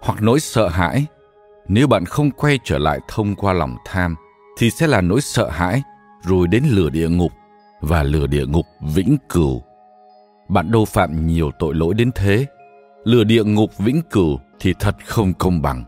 [0.00, 1.06] Hoặc nỗi sợ hãi,
[1.68, 4.14] nếu bạn không quay trở lại thông qua lòng tham
[4.58, 5.82] thì sẽ là nỗi sợ hãi
[6.22, 7.32] rồi đến lửa địa ngục
[7.80, 9.62] và lửa địa ngục vĩnh cửu.
[10.48, 12.46] Bạn đâu phạm nhiều tội lỗi đến thế.
[13.04, 15.84] Lửa địa ngục vĩnh cửu thì thật không công bằng.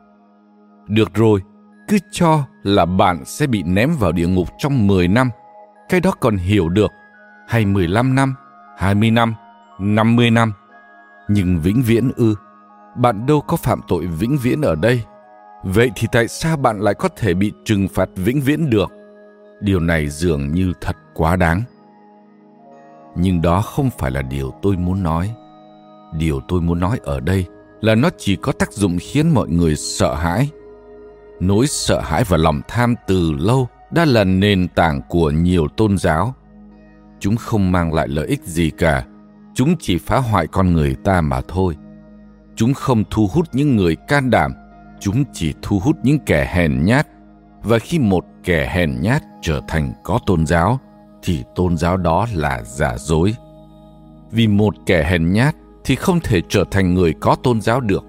[0.89, 1.41] Được rồi,
[1.89, 5.31] cứ cho là bạn sẽ bị ném vào địa ngục trong 10 năm.
[5.89, 6.91] Cái đó còn hiểu được.
[7.49, 8.35] Hay 15 năm,
[8.77, 9.35] 20 năm,
[9.79, 10.53] 50 năm.
[11.29, 12.35] Nhưng vĩnh viễn ư,
[12.97, 15.03] bạn đâu có phạm tội vĩnh viễn ở đây.
[15.63, 18.91] Vậy thì tại sao bạn lại có thể bị trừng phạt vĩnh viễn được?
[19.61, 21.63] Điều này dường như thật quá đáng.
[23.17, 25.35] Nhưng đó không phải là điều tôi muốn nói.
[26.19, 27.47] Điều tôi muốn nói ở đây
[27.81, 30.49] là nó chỉ có tác dụng khiến mọi người sợ hãi
[31.41, 35.99] nỗi sợ hãi và lòng tham từ lâu đã là nền tảng của nhiều tôn
[35.99, 36.35] giáo
[37.21, 39.05] chúng không mang lại lợi ích gì cả.
[39.55, 41.77] Chúng chỉ phá hoại con người ta mà thôi.
[42.57, 44.53] Chúng không thu hút những người can đảm.
[45.01, 47.07] Chúng chỉ thu hút những kẻ hèn nhát.
[47.63, 50.81] Và khi một kẻ hèn nhát trở thành có tôn giáo,
[51.23, 53.35] thì tôn giáo đó là giả dối.
[54.31, 55.55] Vì một kẻ hèn nhát
[55.85, 58.05] thì không thể trở thành người có tôn giáo được.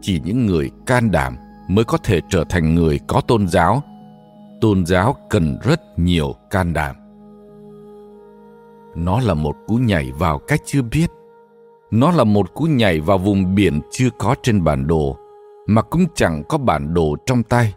[0.00, 1.36] Chỉ những người can đảm
[1.68, 3.82] mới có thể trở thành người có tôn giáo.
[4.60, 6.96] Tôn giáo cần rất nhiều can đảm
[8.94, 11.10] nó là một cú nhảy vào cách chưa biết.
[11.90, 15.18] Nó là một cú nhảy vào vùng biển chưa có trên bản đồ,
[15.66, 17.74] mà cũng chẳng có bản đồ trong tay.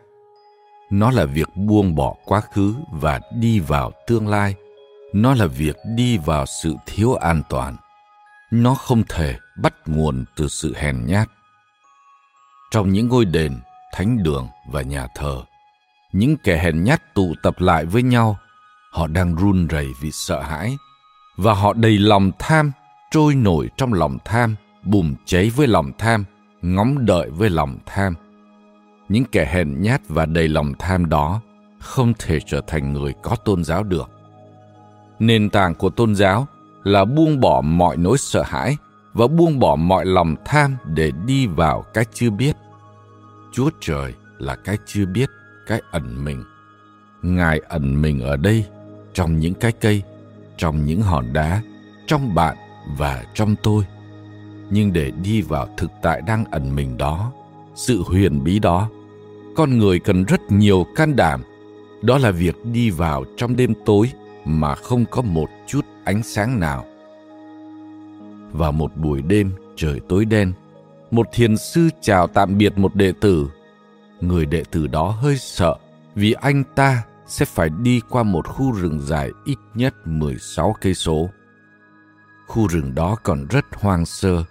[0.90, 4.56] Nó là việc buông bỏ quá khứ và đi vào tương lai.
[5.14, 7.76] Nó là việc đi vào sự thiếu an toàn.
[8.52, 11.30] Nó không thể bắt nguồn từ sự hèn nhát.
[12.72, 13.60] Trong những ngôi đền,
[13.94, 15.42] thánh đường và nhà thờ,
[16.14, 18.38] những kẻ hèn nhát tụ tập lại với nhau,
[18.92, 20.78] họ đang run rẩy vì sợ hãi
[21.38, 22.72] và họ đầy lòng tham
[23.12, 26.24] trôi nổi trong lòng tham bùng cháy với lòng tham
[26.62, 28.14] ngóng đợi với lòng tham.
[29.10, 31.42] Những kẻ hèn nhát và đầy lòng tham đó
[31.80, 34.10] không thể trở thành người có tôn giáo được.
[35.20, 36.48] Nền tảng của tôn giáo
[36.84, 38.78] là buông bỏ mọi nỗi sợ hãi
[39.14, 42.56] và buông bỏ mọi lòng tham để đi vào cái chưa biết.
[43.54, 45.30] Chúa Trời là cái chưa biết,
[45.68, 46.44] cái ẩn mình.
[47.22, 48.66] Ngài ẩn mình ở đây,
[49.14, 50.04] trong những cái cây,
[50.58, 51.62] trong những hòn đá,
[52.08, 52.58] trong bạn
[52.98, 53.84] và trong tôi.
[54.70, 57.32] Nhưng để đi vào thực tại đang ẩn mình đó,
[57.76, 58.90] sự huyền bí đó,
[59.56, 61.44] con người cần rất nhiều can đảm.
[62.02, 64.12] Đó là việc đi vào trong đêm tối
[64.46, 66.86] mà không có một chút ánh sáng nào.
[68.52, 70.54] Vào một buổi đêm trời tối đen,
[71.12, 73.50] một thiền sư chào tạm biệt một đệ tử.
[74.22, 75.76] Người đệ tử đó hơi sợ
[76.16, 80.94] vì anh ta sẽ phải đi qua một khu rừng dài ít nhất 16 cây
[80.94, 81.30] số.
[82.48, 84.44] Khu rừng đó còn rất hoang sơ.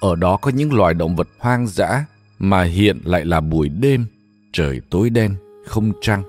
[0.00, 2.04] Ở đó có những loài động vật hoang dã
[2.38, 4.06] mà hiện lại là buổi đêm,
[4.52, 5.34] trời tối đen,
[5.66, 6.22] không trăng.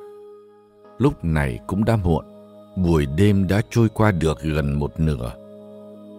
[0.98, 2.26] Lúc này cũng đã muộn,
[2.78, 5.34] buổi đêm đã trôi qua được gần một nửa.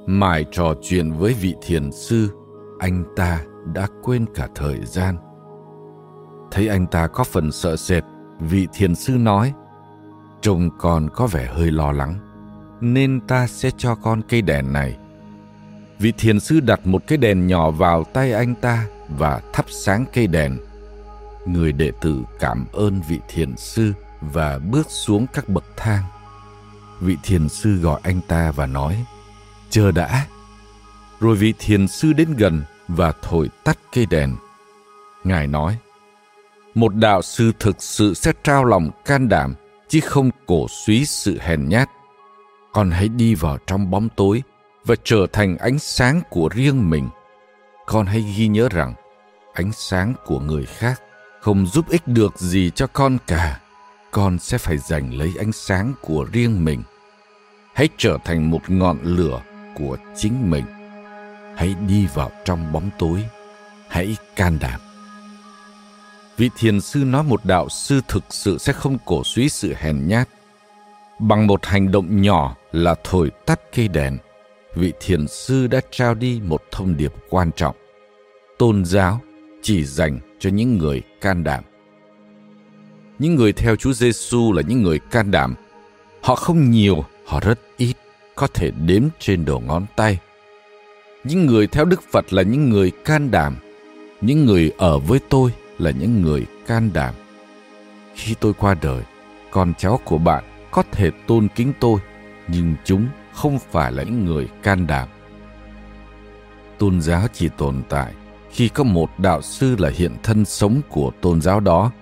[0.06, 2.28] Mãi trò chuyện với vị thiền sư
[2.78, 5.16] anh ta đã quên cả thời gian
[6.50, 8.04] thấy anh ta có phần sợ sệt
[8.40, 9.52] vị thiền sư nói,
[10.42, 12.14] trông con có vẻ hơi lo lắng,
[12.80, 14.96] nên ta sẽ cho con cây đèn này.
[15.98, 20.04] Vị thiền sư đặt một cái đèn nhỏ vào tay anh ta và thắp sáng
[20.12, 20.58] cây đèn.
[21.46, 26.02] Người đệ tử cảm ơn vị thiền sư và bước xuống các bậc thang.
[27.00, 29.04] Vị thiền sư gọi anh ta và nói,
[29.70, 30.26] chờ đã.
[31.20, 34.36] Rồi vị thiền sư đến gần và thổi tắt cây đèn.
[35.24, 35.78] Ngài nói
[36.76, 39.54] một đạo sư thực sự sẽ trao lòng can đảm,
[39.88, 41.88] chứ không cổ suý sự hèn nhát.
[42.72, 44.42] Con hãy đi vào trong bóng tối
[44.84, 47.08] và trở thành ánh sáng của riêng mình.
[47.86, 48.94] Con hãy ghi nhớ rằng,
[49.52, 51.02] ánh sáng của người khác
[51.40, 53.60] không giúp ích được gì cho con cả.
[54.10, 56.82] Con sẽ phải giành lấy ánh sáng của riêng mình.
[57.74, 59.42] Hãy trở thành một ngọn lửa
[59.74, 60.64] của chính mình.
[61.56, 63.24] Hãy đi vào trong bóng tối.
[63.88, 64.85] Hãy can đảm
[66.36, 70.08] vị thiền sư nói một đạo sư thực sự sẽ không cổ suý sự hèn
[70.08, 70.28] nhát
[71.18, 74.18] bằng một hành động nhỏ là thổi tắt cây đèn
[74.74, 77.76] vị thiền sư đã trao đi một thông điệp quan trọng
[78.58, 79.20] tôn giáo
[79.62, 81.64] chỉ dành cho những người can đảm
[83.18, 85.54] những người theo Chúa Giêsu là những người can đảm.
[86.20, 87.94] Họ không nhiều, họ rất ít,
[88.34, 90.18] có thể đếm trên đầu ngón tay.
[91.24, 93.56] Những người theo Đức Phật là những người can đảm.
[94.20, 97.14] Những người ở với tôi là những người can đảm.
[98.14, 99.02] Khi tôi qua đời,
[99.50, 102.00] con cháu của bạn có thể tôn kính tôi,
[102.48, 105.08] nhưng chúng không phải là những người can đảm.
[106.78, 108.12] Tôn giáo chỉ tồn tại
[108.56, 111.92] khi có một đạo sư là hiện thân sống của tôn giáo đó.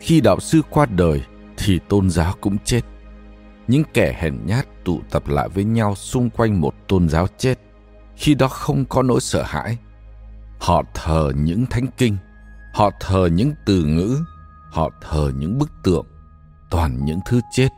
[0.00, 1.22] Khi đạo sư qua đời
[1.56, 2.80] thì tôn giáo cũng chết.
[3.68, 7.58] Những kẻ hèn nhát tụ tập lại với nhau xung quanh một tôn giáo chết.
[8.16, 9.78] Khi đó không có nỗi sợ hãi.
[10.60, 12.16] Họ thờ những thánh kinh
[12.78, 14.18] họ thờ những từ ngữ,
[14.70, 16.06] họ thờ những bức tượng,
[16.70, 17.68] toàn những thứ chết.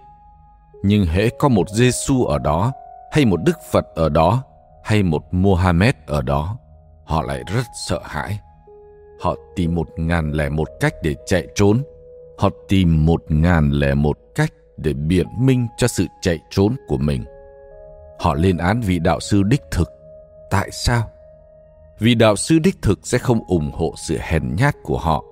[0.82, 2.72] Nhưng hễ có một giêsu ở đó,
[3.12, 4.42] hay một đức phật ở đó,
[4.84, 6.58] hay một mohammed ở đó,
[7.04, 8.40] họ lại rất sợ hãi.
[9.20, 11.82] Họ tìm một ngàn lẻ một cách để chạy trốn.
[12.38, 16.98] Họ tìm một ngàn lẻ một cách để biện minh cho sự chạy trốn của
[16.98, 17.24] mình.
[18.20, 19.90] Họ lên án vị đạo sư đích thực.
[20.50, 21.10] Tại sao?
[22.00, 25.24] Vì đạo sư đích thực sẽ không ủng hộ sự hèn nhát của họ,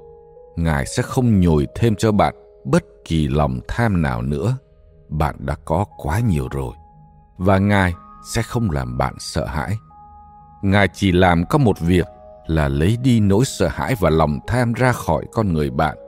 [0.56, 4.56] ngài sẽ không nhồi thêm cho bạn bất kỳ lòng tham nào nữa.
[5.08, 6.74] Bạn đã có quá nhiều rồi,
[7.36, 7.94] và ngài
[8.34, 9.76] sẽ không làm bạn sợ hãi.
[10.62, 12.06] Ngài chỉ làm có một việc
[12.46, 15.98] là lấy đi nỗi sợ hãi và lòng tham ra khỏi con người bạn,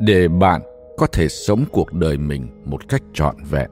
[0.00, 0.62] để bạn
[0.98, 3.70] có thể sống cuộc đời mình một cách trọn vẹn.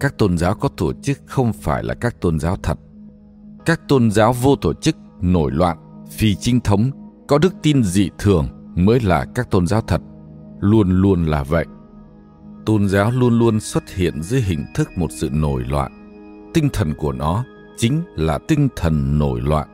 [0.00, 2.78] Các tôn giáo có tổ chức không phải là các tôn giáo thật
[3.66, 6.90] các tôn giáo vô tổ chức nổi loạn, phi chính thống,
[7.28, 10.00] có đức tin dị thường mới là các tôn giáo thật.
[10.60, 11.64] Luôn luôn là vậy.
[12.66, 15.92] Tôn giáo luôn luôn xuất hiện dưới hình thức một sự nổi loạn.
[16.54, 17.44] Tinh thần của nó
[17.76, 19.68] chính là tinh thần nổi loạn.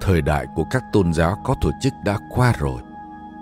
[0.00, 2.80] Thời đại của các tôn giáo có tổ chức đã qua rồi.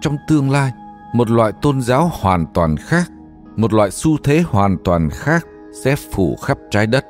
[0.00, 0.72] Trong tương lai,
[1.14, 3.10] một loại tôn giáo hoàn toàn khác,
[3.56, 5.46] một loại xu thế hoàn toàn khác
[5.84, 7.06] sẽ phủ khắp trái đất.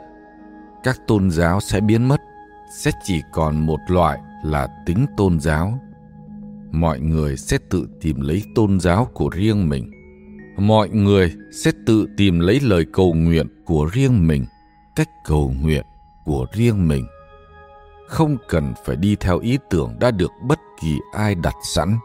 [0.83, 2.21] Các tôn giáo sẽ biến mất
[2.70, 5.78] sẽ chỉ còn một loại là tính tôn giáo.
[6.72, 9.90] Mọi người sẽ tự tìm lấy tôn giáo của riêng mình.
[10.56, 14.46] Mọi người sẽ tự tìm lấy lời cầu nguyện của riêng mình,
[14.96, 15.85] cách cầu nguyện
[16.24, 17.06] của riêng mình.
[18.09, 21.98] Không cần phải đi theo ý tưởng đã được bất kỳ ai đặt sẵn.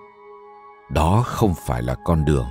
[0.91, 2.45] Đó không phải là con đường.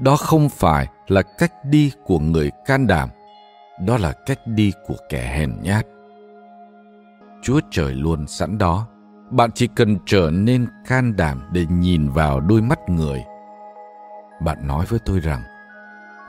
[0.00, 3.08] Đó không phải là cách đi của người can đảm.
[3.86, 5.86] Đó là cách đi của kẻ hèn nhát
[7.44, 8.86] chúa trời luôn sẵn đó
[9.30, 13.24] bạn chỉ cần trở nên can đảm để nhìn vào đôi mắt người
[14.44, 15.42] bạn nói với tôi rằng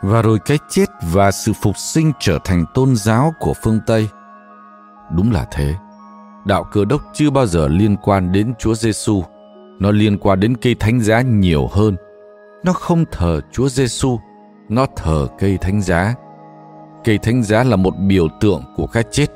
[0.02, 4.10] và rồi cái chết và sự phục sinh trở thành tôn giáo của phương tây
[5.16, 5.76] đúng là thế
[6.46, 9.24] đạo cơ đốc chưa bao giờ liên quan đến chúa giêsu
[9.80, 11.96] nó liên quan đến cây thánh giá nhiều hơn.
[12.64, 14.20] Nó không thờ Chúa Giêsu,
[14.70, 16.16] nó thờ cây thánh giá.
[17.04, 19.28] Cây thánh giá là một biểu tượng của cái chết.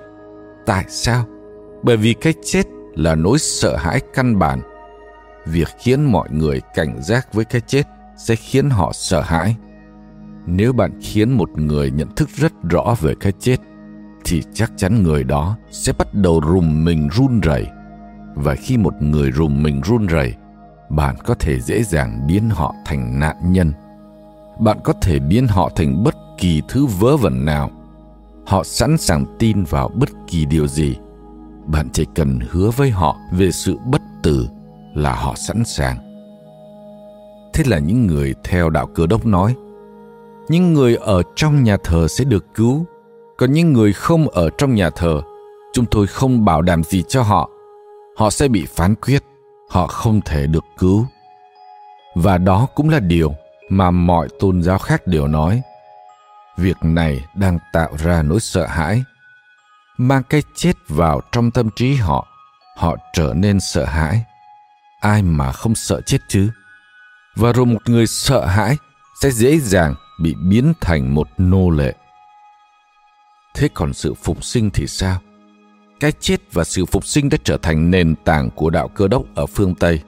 [0.66, 1.26] Tại sao?
[1.84, 2.64] Bởi vì cái chết
[2.96, 4.62] là nỗi sợ hãi căn bản.
[5.46, 7.84] Việc khiến mọi người cảnh giác với cái chết
[8.18, 9.56] sẽ khiến họ sợ hãi.
[10.46, 13.58] Nếu bạn khiến một người nhận thức rất rõ về cái chết,
[14.26, 17.68] thì chắc chắn người đó sẽ bắt đầu rùng mình run rẩy
[18.36, 20.34] và khi một người rùng mình run rẩy
[20.90, 23.74] bạn có thể dễ dàng biến họ thành nạn nhân
[24.60, 27.72] bạn có thể biến họ thành bất kỳ thứ vớ vẩn nào
[28.46, 30.96] họ sẵn sàng tin vào bất kỳ điều gì
[31.72, 34.48] bạn chỉ cần hứa với họ về sự bất tử
[34.94, 35.98] là họ sẵn sàng.
[37.54, 39.56] Thế là những người theo đạo cơ đốc nói,
[40.50, 42.86] những người ở trong nhà thờ sẽ được cứu,
[43.38, 45.22] còn những người không ở trong nhà thờ,
[45.74, 47.50] chúng tôi không bảo đảm gì cho họ.
[48.18, 49.24] Họ sẽ bị phán quyết,
[49.70, 51.06] họ không thể được cứu.
[52.16, 53.34] Và đó cũng là điều
[53.70, 55.62] mà mọi tôn giáo khác đều nói.
[56.58, 59.04] Việc này đang tạo ra nỗi sợ hãi
[60.00, 62.28] mang cái chết vào trong tâm trí họ
[62.78, 64.24] họ trở nên sợ hãi.
[65.00, 66.50] Ai mà không sợ chết chứ?
[67.36, 68.78] Và rồi một người sợ hãi
[69.22, 71.96] sẽ dễ dàng bị biến thành một nô lệ.
[73.54, 75.20] Thế còn sự phục sinh thì sao?
[76.00, 79.24] Cái chết và sự phục sinh đã trở thành nền tảng của đạo cơ đốc
[79.36, 80.02] ở phương tây.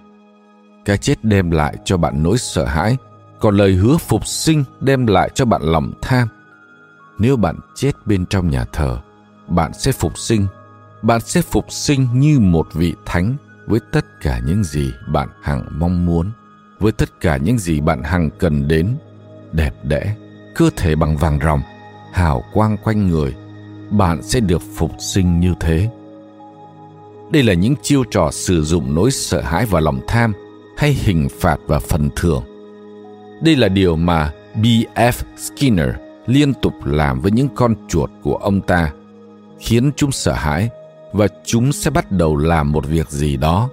[0.85, 2.97] Cái chết đem lại cho bạn nỗi sợ hãi
[3.39, 6.27] còn lời hứa phục sinh đem lại cho bạn lòng tham.
[7.19, 9.01] Nếu bạn chết bên trong nhà thờ
[9.56, 10.47] bạn sẽ phục sinh.
[11.02, 13.36] Bạn sẽ phục sinh như một vị thánh
[13.66, 16.32] với tất cả những gì bạn hằng mong muốn,
[16.80, 18.95] với tất cả những gì bạn hằng cần đến,
[19.52, 20.16] đẹp đẽ,
[20.56, 21.62] cơ thể bằng vàng ròng,
[22.14, 23.36] hào quang quanh người.
[23.89, 25.89] Bạn sẽ được phục sinh như thế.
[27.32, 30.34] Đây là những chiêu trò sử dụng nỗi sợ hãi và lòng tham
[30.78, 32.43] hay hình phạt và phần thưởng.
[33.41, 35.89] Đây là điều mà bf skinner
[36.26, 38.91] liên tục làm với những con chuột của ông ta
[39.62, 40.70] khiến chúng sợ hãi
[41.14, 43.70] và chúng sẽ bắt đầu làm một việc gì đó.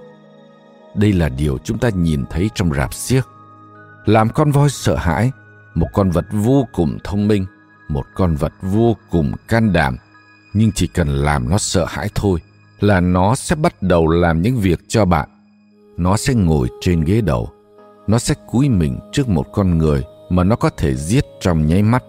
[0.95, 3.21] Đây là điều chúng ta nhìn thấy trong rạp xiếc.
[4.05, 5.31] Làm con voi sợ hãi,
[5.75, 7.45] một con vật vô cùng thông minh,
[7.87, 9.97] một con vật vô cùng can đảm.
[10.53, 12.39] Nhưng chỉ cần làm nó sợ hãi thôi
[12.79, 15.29] là nó sẽ bắt đầu làm những việc cho bạn.
[15.97, 17.49] Nó sẽ ngồi trên ghế đầu.
[18.07, 21.83] Nó sẽ cúi mình trước một con người mà nó có thể giết trong nháy
[21.83, 22.03] mắt.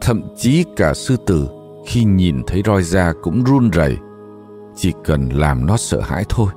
[0.00, 1.48] Thậm chí cả sư tử
[1.86, 3.98] khi nhìn thấy roi da cũng run rẩy,
[4.76, 6.52] chỉ cần làm nó sợ hãi thôi,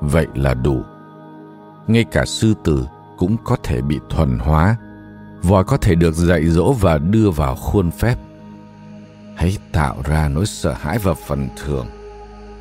[0.00, 0.82] vậy là đủ.
[1.86, 2.86] Ngay cả sư tử
[3.18, 4.76] cũng có thể bị thuần hóa
[5.42, 8.18] voi có thể được dạy dỗ và đưa vào khuôn phép.
[9.36, 11.86] Hãy tạo ra nỗi sợ hãi và phần thưởng.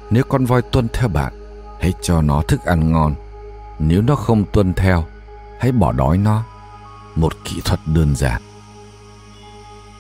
[0.10, 1.34] Nếu con voi tuân theo bạn,
[1.80, 3.16] hãy cho nó thức ăn ngon.
[3.80, 5.04] Nếu nó không tuân theo,
[5.60, 6.44] hãy bỏ đói nó.
[7.16, 8.42] Một kỹ thuật đơn giản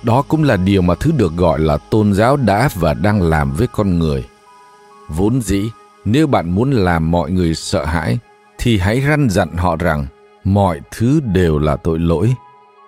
[0.06, 3.53] đó cũng là điều mà thứ được gọi là tôn giáo đã và đang làm
[3.53, 4.26] với con người.
[5.10, 5.70] Vốn dĩ,
[6.06, 8.20] nếu bạn muốn làm mọi người sợ hãi,
[8.58, 10.06] thì hãy răn dặn họ rằng
[10.43, 12.34] mọi thứ đều là tội lỗi.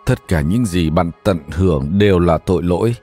[0.05, 2.95] Tất cả những gì bạn tận hưởng đều là tội lỗi.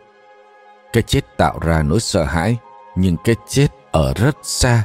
[0.92, 2.56] Cái chết tạo ra nỗi sợ hãi,
[2.96, 4.82] nhưng cái chết ở rất xa.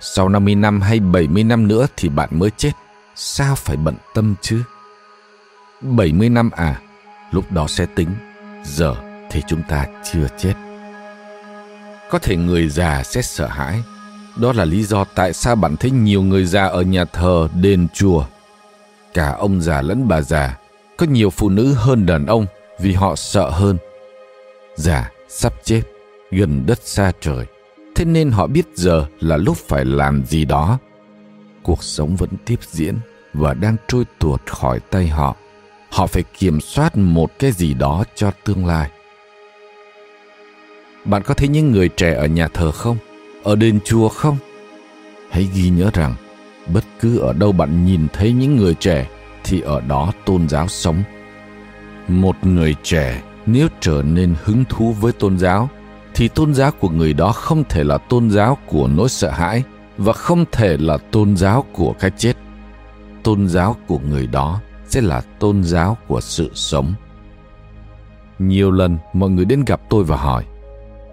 [0.00, 2.72] Sau 50 năm hay 70 năm nữa thì bạn mới chết.
[3.14, 4.62] Sao phải bận tâm chứ?
[5.82, 6.80] 70 năm à
[7.30, 8.08] lúc đó sẽ tính,
[8.64, 8.94] giờ
[9.30, 10.54] thì chúng ta chưa chết.
[12.10, 13.82] Có thể người già sẽ sợ hãi.
[14.36, 17.86] Đó là lý do tại sao bạn thấy nhiều người già ở nhà thờ, đền
[17.94, 18.24] chùa.
[19.14, 20.58] Cả ông già lẫn bà già,
[20.96, 22.46] có nhiều phụ nữ hơn đàn ông
[22.80, 23.78] vì họ sợ hơn.
[24.76, 25.82] Già sắp chết,
[26.30, 27.46] gần đất xa trời.
[27.94, 30.78] Thế nên họ biết giờ là lúc phải làm gì đó.
[31.62, 32.94] Cuộc sống vẫn tiếp diễn
[33.34, 35.36] và đang trôi tuột khỏi tay họ
[35.90, 38.90] họ phải kiểm soát một cái gì đó cho tương lai.
[41.04, 42.96] Bạn có thấy những người trẻ ở nhà thờ không?
[43.42, 44.36] Ở đền chùa không?
[45.30, 46.14] Hãy ghi nhớ rằng,
[46.74, 49.08] bất cứ ở đâu bạn nhìn thấy những người trẻ
[49.44, 51.02] thì ở đó tôn giáo sống.
[52.08, 55.68] Một người trẻ nếu trở nên hứng thú với tôn giáo,
[56.14, 59.62] thì tôn giáo của người đó không thể là tôn giáo của nỗi sợ hãi
[59.98, 62.32] và không thể là tôn giáo của cái chết.
[63.22, 66.94] Tôn giáo của người đó sẽ là tôn giáo của sự sống.
[68.38, 70.44] Nhiều lần mọi người đến gặp tôi và hỏi,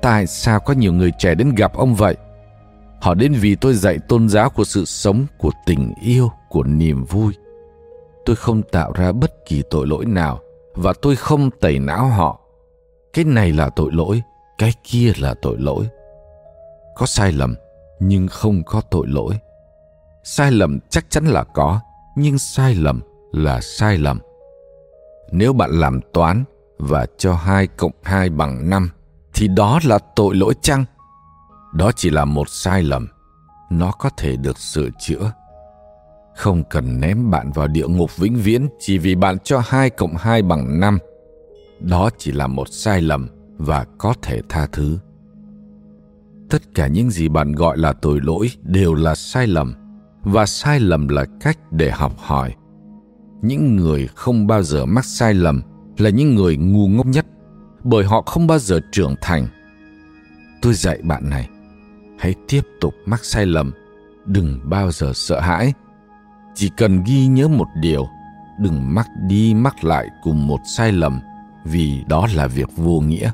[0.02, 2.16] tại sao có nhiều người trẻ đến gặp ông vậy?
[3.02, 7.06] Họ đến vì tôi dạy tôn giáo của sự sống, của tình yêu, của niềm
[7.06, 7.34] vui.
[8.26, 10.40] Tôi không tạo ra bất kỳ tội lỗi nào
[10.76, 12.40] và tôi không tẩy não họ.
[13.14, 14.22] Cái này là tội lỗi,
[14.58, 15.88] cái kia là tội lỗi.
[16.96, 17.56] Có sai lầm,
[18.00, 19.40] nhưng không có tội lỗi.
[20.24, 21.80] Sai lầm chắc chắn là có,
[22.16, 23.02] nhưng sai lầm
[23.34, 24.20] là sai lầm
[25.34, 26.44] nếu bạn làm toán
[26.78, 28.90] và cho 2 cộng 2 bằng 5
[29.34, 30.86] thì đó là tội lỗi chăng?
[31.74, 33.08] Đó chỉ là một sai lầm.
[33.72, 35.32] Nó có thể được sửa chữa.
[36.36, 40.16] Không cần ném bạn vào địa ngục vĩnh viễn chỉ vì bạn cho 2 cộng
[40.16, 41.00] 2 bằng 5.
[41.80, 44.98] Đó chỉ là một sai lầm và có thể tha thứ.
[46.50, 49.74] Tất cả những gì bạn gọi là tội lỗi đều là sai lầm
[50.24, 52.56] và sai lầm là cách để học hỏi.
[53.44, 55.62] Những người không bao giờ mắc sai lầm
[55.98, 57.26] là những người ngu ngốc nhất
[57.84, 59.48] bởi họ không bao giờ trưởng thành.
[60.62, 61.50] Tôi dạy bạn này,
[62.20, 63.72] hãy tiếp tục mắc sai lầm,
[64.26, 65.74] đừng bao giờ sợ hãi.
[66.56, 68.08] Chỉ cần ghi nhớ một điều,
[68.60, 71.20] đừng mắc đi mắc lại cùng một sai lầm
[71.66, 73.32] vì đó là việc vô nghĩa.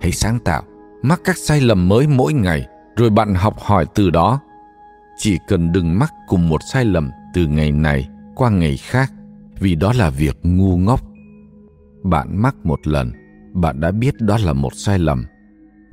[0.00, 0.62] Hãy sáng tạo,
[1.02, 4.40] mắc các sai lầm mới mỗi ngày rồi bạn học hỏi từ đó.
[5.16, 9.12] Chỉ cần đừng mắc cùng một sai lầm từ ngày này qua ngày khác
[9.60, 11.00] vì đó là việc ngu ngốc.
[12.02, 13.12] Bạn mắc một lần,
[13.54, 15.26] bạn đã biết đó là một sai lầm.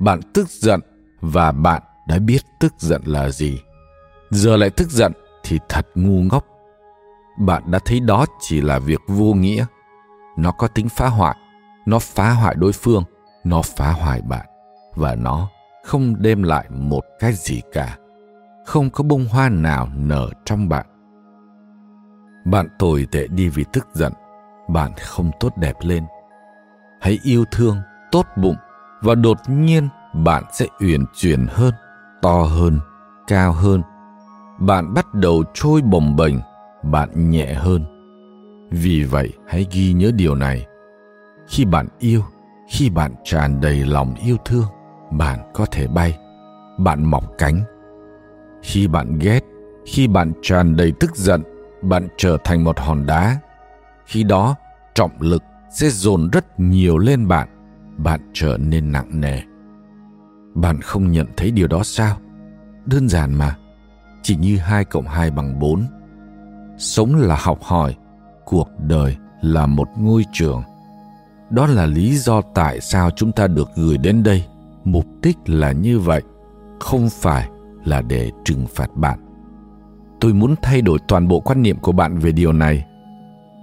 [0.00, 0.80] Bạn tức giận
[1.20, 3.58] và bạn đã biết tức giận là gì.
[4.30, 5.12] Giờ lại tức giận
[5.44, 6.46] thì thật ngu ngốc.
[7.38, 9.66] Bạn đã thấy đó chỉ là việc vô nghĩa.
[10.36, 11.36] Nó có tính phá hoại,
[11.86, 13.04] nó phá hoại đối phương,
[13.44, 14.46] nó phá hoại bạn
[14.94, 15.48] và nó
[15.84, 17.96] không đem lại một cái gì cả.
[18.66, 20.86] Không có bông hoa nào nở trong bạn.
[22.50, 24.12] Bạn tồi tệ đi vì tức giận,
[24.68, 26.04] bạn không tốt đẹp lên.
[27.00, 27.76] Hãy yêu thương,
[28.12, 28.56] tốt bụng
[29.02, 31.74] và đột nhiên bạn sẽ uyển chuyển hơn,
[32.22, 32.78] to hơn,
[33.26, 33.82] cao hơn.
[34.58, 36.34] Bạn bắt đầu trôi bồng bềnh,
[36.82, 37.84] bạn nhẹ hơn.
[38.70, 40.66] Vì vậy, hãy ghi nhớ điều này.
[41.48, 42.22] Khi bạn yêu,
[42.70, 44.66] khi bạn tràn đầy lòng yêu thương,
[45.10, 46.18] bạn có thể bay,
[46.78, 47.60] bạn mọc cánh.
[48.62, 49.40] Khi bạn ghét,
[49.86, 51.42] khi bạn tràn đầy tức giận,
[51.82, 53.38] bạn trở thành một hòn đá.
[54.04, 54.54] Khi đó,
[54.94, 57.48] trọng lực sẽ dồn rất nhiều lên bạn,
[57.96, 59.40] bạn trở nên nặng nề.
[60.54, 62.16] Bạn không nhận thấy điều đó sao?
[62.86, 63.56] Đơn giản mà,
[64.22, 65.86] chỉ như 2 cộng 2 bằng 4.
[66.78, 67.96] Sống là học hỏi,
[68.44, 70.62] cuộc đời là một ngôi trường.
[71.50, 74.44] Đó là lý do tại sao chúng ta được gửi đến đây.
[74.84, 76.22] Mục đích là như vậy,
[76.80, 77.48] không phải
[77.84, 79.29] là để trừng phạt bạn.
[80.20, 82.86] Tôi muốn thay đổi toàn bộ quan niệm của bạn về điều này.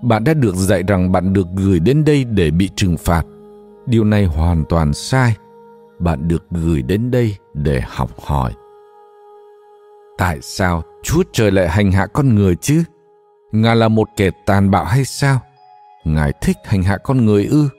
[0.03, 3.23] Bạn đã được dạy rằng bạn được gửi đến đây để bị trừng phạt.
[3.85, 5.35] Điều này hoàn toàn sai.
[5.99, 8.53] Bạn được gửi đến đây để học hỏi.
[10.17, 12.83] Tại sao Chúa Trời lại hành hạ con người chứ?
[13.51, 15.39] Ngài là một kẻ tàn bạo hay sao?
[16.03, 17.69] Ngài thích hành hạ con người ư?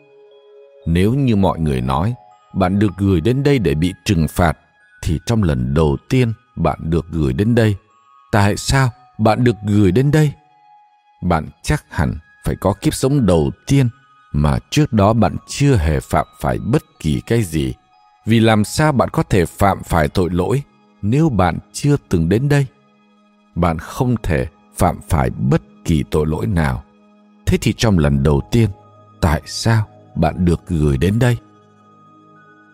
[0.86, 2.14] Nếu như mọi người nói,
[2.54, 4.58] bạn được gửi đến đây để bị trừng phạt,
[5.02, 7.76] thì trong lần đầu tiên bạn được gửi đến đây,
[8.32, 10.32] tại sao bạn được gửi đến đây?
[11.22, 12.14] Bạn chắc hẳn
[12.44, 13.88] phải có kiếp sống đầu tiên
[14.32, 17.74] mà trước đó bạn chưa hề phạm phải bất kỳ cái gì.
[18.26, 20.62] Vì làm sao bạn có thể phạm phải tội lỗi
[21.02, 22.66] nếu bạn chưa từng đến đây?
[23.54, 26.84] Bạn không thể phạm phải bất kỳ tội lỗi nào.
[27.46, 28.70] Thế thì trong lần đầu tiên,
[29.20, 31.36] tại sao bạn được gửi đến đây?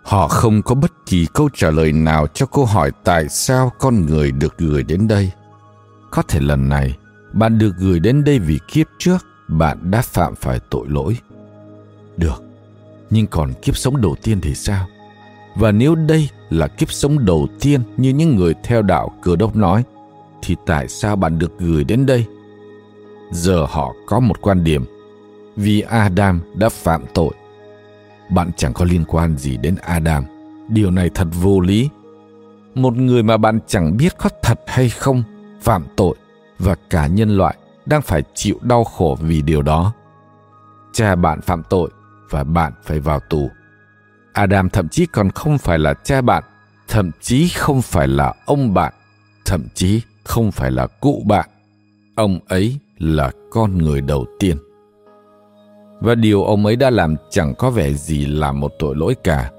[0.02, 4.06] Họ không có bất kỳ câu trả lời nào cho câu hỏi tại sao con
[4.06, 5.32] người được gửi đến đây.
[6.14, 6.96] Có thể lần này
[7.32, 11.16] bạn được gửi đến đây vì kiếp trước bạn đã phạm phải tội lỗi.
[12.16, 12.42] Được,
[13.10, 14.86] nhưng còn kiếp sống đầu tiên thì sao?
[15.56, 19.56] Và nếu đây là kiếp sống đầu tiên như những người theo đạo cửa đốc
[19.56, 19.84] nói,
[20.42, 22.26] thì tại sao bạn được gửi đến đây?
[23.32, 24.84] Giờ họ có một quan điểm,
[25.56, 27.34] vì Adam đã phạm tội.
[28.30, 30.24] Bạn chẳng có liên quan gì đến Adam.
[30.68, 31.88] Điều này thật vô lý.
[32.74, 35.22] Một người mà bạn chẳng biết có thật hay không
[35.64, 36.16] phạm tội
[36.58, 37.56] và cả nhân loại
[37.86, 39.92] đang phải chịu đau khổ vì điều đó.
[40.92, 41.90] Cha bạn phạm tội
[42.30, 43.50] và bạn phải vào tù.
[44.32, 46.44] Adam thậm chí còn không phải là cha bạn,
[46.88, 48.92] thậm chí không phải là ông bạn,
[49.44, 51.48] thậm chí không phải là cụ bạn.
[52.16, 54.56] Ông ấy là con người đầu tiên.
[56.00, 59.50] Và điều ông ấy đã làm chẳng có vẻ gì là một tội lỗi cả.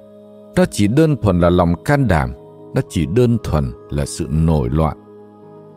[0.56, 2.34] Đó chỉ đơn thuần là lòng can đảm,
[2.76, 5.05] đó chỉ đơn thuần là sự nổi loạn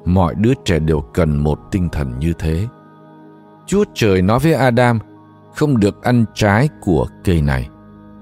[0.08, 2.66] mọi đứa trẻ đều cần một tinh thần như thế.
[3.66, 4.98] Chúa trời nói với adam,
[5.54, 7.68] không được ăn trái của cây này.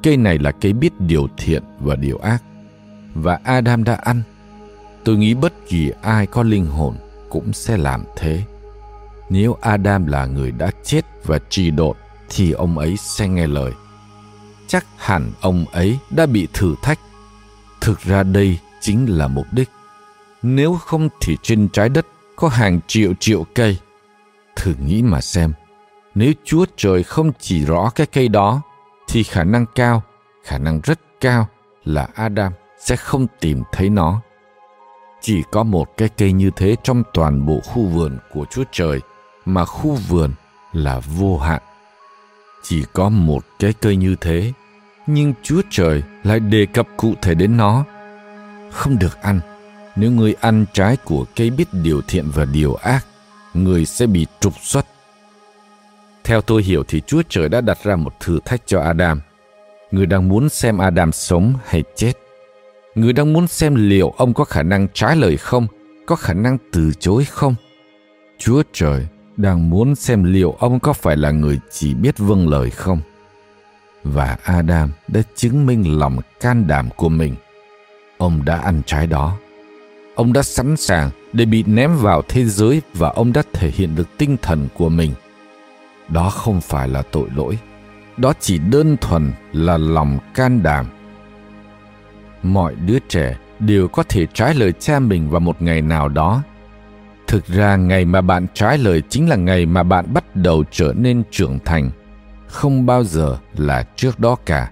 [0.02, 2.42] Cây này là cây biết điều thiện và điều ác.
[3.14, 4.22] Và adam đã ăn.
[5.04, 6.96] Tôi nghĩ bất kỳ ai có linh hồn
[7.28, 8.42] cũng sẽ làm thế.
[9.30, 11.96] Nếu adam là người đã chết và trì độn,
[12.28, 13.72] thì ông ấy sẽ nghe lời.
[14.66, 16.98] Chắc hẳn ông ấy đã bị thử thách.
[17.80, 19.68] Thực ra đây chính là mục đích
[20.42, 22.06] nếu không thì trên trái đất
[22.36, 23.78] có hàng triệu triệu cây.
[24.56, 25.52] Thử nghĩ mà xem,
[26.14, 28.62] nếu Chúa Trời không chỉ rõ cái cây đó,
[29.08, 30.02] thì khả năng cao,
[30.44, 31.48] khả năng rất cao
[31.84, 34.20] là Adam sẽ không tìm thấy nó.
[35.20, 39.00] Chỉ có một cái cây như thế trong toàn bộ khu vườn của Chúa Trời,
[39.44, 40.32] mà khu vườn
[40.72, 41.62] là vô hạn.
[42.62, 44.52] Chỉ có một cái cây như thế,
[45.06, 47.84] nhưng Chúa Trời lại đề cập cụ thể đến nó.
[48.72, 49.40] Không được ăn,
[49.96, 53.06] nếu người ăn trái của cây biết điều thiện và điều ác,
[53.54, 54.86] người sẽ bị trục xuất.
[56.24, 59.20] Theo tôi hiểu thì Chúa Trời đã đặt ra một thử thách cho Adam.
[59.90, 62.12] Người đang muốn xem Adam sống hay chết.
[62.94, 65.66] Người đang muốn xem liệu ông có khả năng trái lời không,
[66.06, 67.54] có khả năng từ chối không.
[68.38, 72.70] Chúa Trời đang muốn xem liệu ông có phải là người chỉ biết vâng lời
[72.70, 73.00] không.
[74.04, 77.34] Và Adam đã chứng minh lòng can đảm của mình.
[78.18, 79.36] Ông đã ăn trái đó
[80.16, 83.94] ông đã sẵn sàng để bị ném vào thế giới và ông đã thể hiện
[83.96, 85.12] được tinh thần của mình.
[86.08, 87.58] Đó không phải là tội lỗi.
[88.16, 90.86] Đó chỉ đơn thuần là lòng can đảm.
[92.42, 96.42] Mọi đứa trẻ đều có thể trái lời cha mình vào một ngày nào đó.
[97.26, 100.92] Thực ra ngày mà bạn trái lời chính là ngày mà bạn bắt đầu trở
[100.96, 101.90] nên trưởng thành,
[102.46, 104.70] không bao giờ là trước đó cả.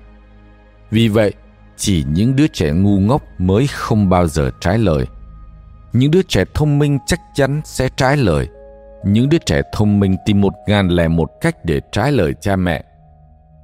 [0.91, 1.33] Vì vậy,
[1.77, 5.07] chỉ những đứa trẻ ngu ngốc mới không bao giờ trái lời
[5.95, 8.49] những đứa trẻ thông minh chắc chắn sẽ trái lời.
[9.05, 12.57] Những đứa trẻ thông minh tìm một ngàn lẻ một cách để trái lời cha
[12.57, 12.85] mẹ.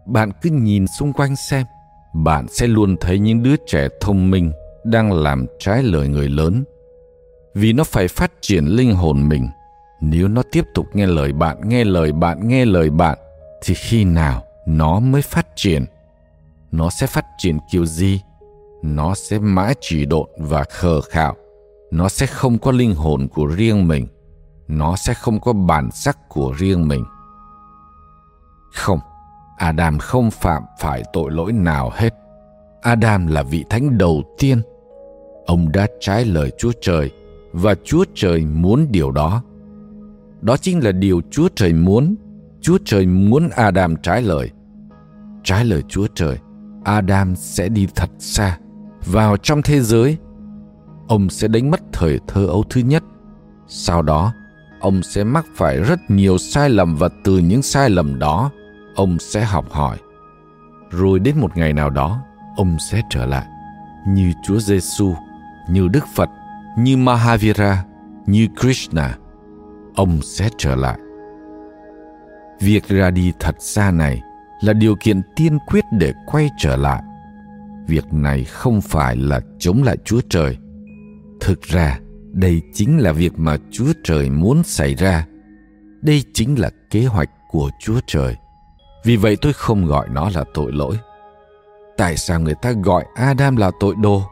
[0.06, 1.66] Bạn cứ nhìn xung quanh xem,
[2.14, 4.52] bạn sẽ luôn thấy những đứa trẻ thông minh
[4.84, 6.64] đang làm trái lời người lớn.
[7.54, 9.48] Vì nó phải phát triển linh hồn mình.
[10.00, 13.18] Nếu nó tiếp tục nghe lời bạn, nghe lời bạn, nghe lời bạn,
[13.62, 15.84] thì khi nào nó mới phát triển?
[16.72, 18.20] Nó sẽ phát triển kiểu gì?
[18.82, 21.36] Nó sẽ mãi chỉ độn và khờ khạo
[21.90, 24.06] nó sẽ không có linh hồn của riêng mình.
[24.68, 27.04] Nó sẽ không có bản sắc của riêng mình.
[28.74, 28.98] Không,
[29.58, 32.14] adam không phạm phải tội lỗi nào hết.
[32.82, 34.62] Adam là vị thánh đầu tiên.
[35.46, 37.10] Ông đã trái lời chúa trời
[37.52, 39.42] và chúa trời muốn điều đó.
[40.40, 42.14] Đó chính là điều chúa trời muốn.
[42.60, 44.50] Chúa trời muốn adam trái lời.
[45.44, 46.38] Trái lời chúa trời,
[46.84, 48.58] adam sẽ đi thật xa
[49.06, 50.16] vào trong thế giới
[51.10, 53.02] ông sẽ đánh mất thời thơ ấu thứ nhất
[53.66, 54.32] sau đó
[54.80, 58.50] ông sẽ mắc phải rất nhiều sai lầm và từ những sai lầm đó
[58.94, 59.98] ông sẽ học hỏi
[60.90, 62.22] rồi đến một ngày nào đó
[62.56, 63.46] ông sẽ trở lại
[64.06, 65.14] như Chúa Giêsu,
[65.68, 66.28] như Đức Phật,
[66.78, 67.84] như Mahavira,
[68.26, 69.18] như Krishna.
[69.94, 70.98] Ông sẽ trở lại.
[72.60, 74.22] Việc ra đi thật xa này
[74.60, 77.02] là điều kiện tiên quyết để quay trở lại.
[77.86, 80.56] Việc này không phải là chống lại Chúa Trời.
[81.40, 81.98] Thực ra,
[82.32, 85.26] đây chính là việc mà Chúa Trời muốn xảy ra.
[86.02, 88.36] Đây chính là kế hoạch của Chúa Trời.
[89.04, 90.98] Vì vậy tôi không gọi nó là tội lỗi.
[91.96, 94.22] Tại sao người ta gọi Adam là tội đồ?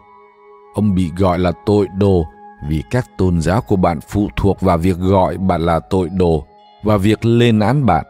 [0.75, 2.27] Ông bị gọi là tội đồ
[2.69, 6.47] vì các tôn giáo của bạn phụ thuộc vào việc gọi bạn là tội đồ
[6.85, 8.05] và việc lên án bạn.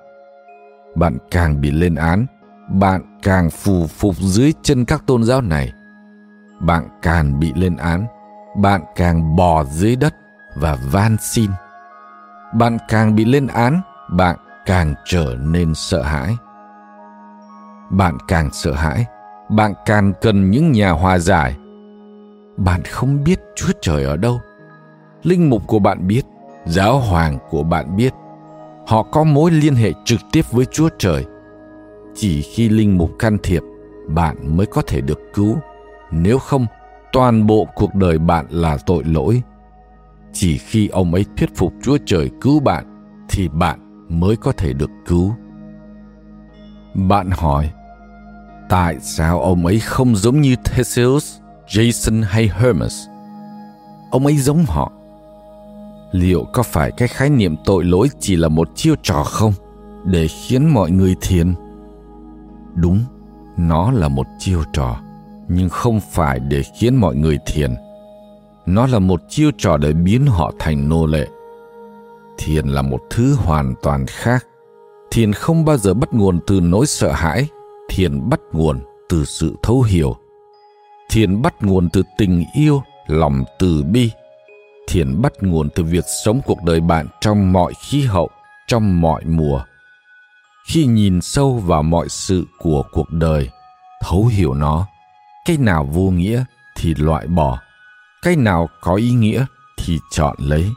[0.96, 2.26] Bạn càng bị lên án,
[2.72, 5.72] bạn càng phù phục dưới chân các tôn giáo này.
[6.60, 8.06] Bạn càng bị lên án,
[8.56, 10.14] bạn càng bò dưới đất
[10.54, 11.50] và van xin.
[12.54, 13.80] Bạn càng bị lên án,
[14.10, 14.36] bạn
[14.66, 16.36] càng trở nên sợ hãi.
[17.90, 19.06] Bạn càng sợ hãi
[19.48, 21.56] bạn càng cần những nhà hòa giải.
[22.56, 24.40] Bạn không biết chúa trời ở đâu.
[25.22, 26.22] Linh mục của bạn biết
[26.66, 28.12] giáo hoàng của bạn biết.
[28.86, 31.24] Họ có mối liên hệ trực tiếp với chúa trời.
[32.14, 33.62] Chỉ khi linh mục can thiệp
[34.08, 35.56] bạn mới có thể được cứu.
[36.10, 36.66] Nếu không
[37.12, 39.42] toàn bộ cuộc đời bạn là tội lỗi
[40.32, 42.84] chỉ khi ông ấy thuyết phục chúa trời cứu bạn
[43.28, 43.78] thì bạn
[44.08, 45.34] mới có thể được cứu
[46.94, 47.70] bạn hỏi
[48.68, 51.38] Tại sao ông ấy không giống như Theseus,
[51.68, 53.06] Jason hay Hermes?
[54.10, 54.92] Ông ấy giống họ.
[56.12, 59.52] Liệu có phải cái khái niệm tội lỗi chỉ là một chiêu trò không
[60.04, 61.54] để khiến mọi người thiền?
[62.74, 63.00] Đúng,
[63.56, 65.00] nó là một chiêu trò,
[65.48, 67.74] nhưng không phải để khiến mọi người thiền.
[68.66, 71.26] Nó là một chiêu trò để biến họ thành nô lệ.
[72.38, 74.46] Thiền là một thứ hoàn toàn khác.
[75.10, 77.48] Thiền không bao giờ bắt nguồn từ nỗi sợ hãi,
[77.88, 80.16] thiền bắt nguồn từ sự thấu hiểu
[81.08, 84.10] thiền bắt nguồn từ tình yêu, lòng từ bi
[84.88, 88.28] thiền bắt nguồn từ việc sống cuộc đời bạn trong mọi khí hậu,
[88.66, 89.64] trong mọi mùa
[90.68, 93.48] khi nhìn sâu vào mọi sự của cuộc đời,
[94.02, 94.86] thấu hiểu nó
[95.48, 96.44] cái nào vô nghĩa
[96.76, 97.60] thì loại bỏ,
[98.22, 99.46] cái nào có ý nghĩa
[99.76, 100.72] thì chọn lấy.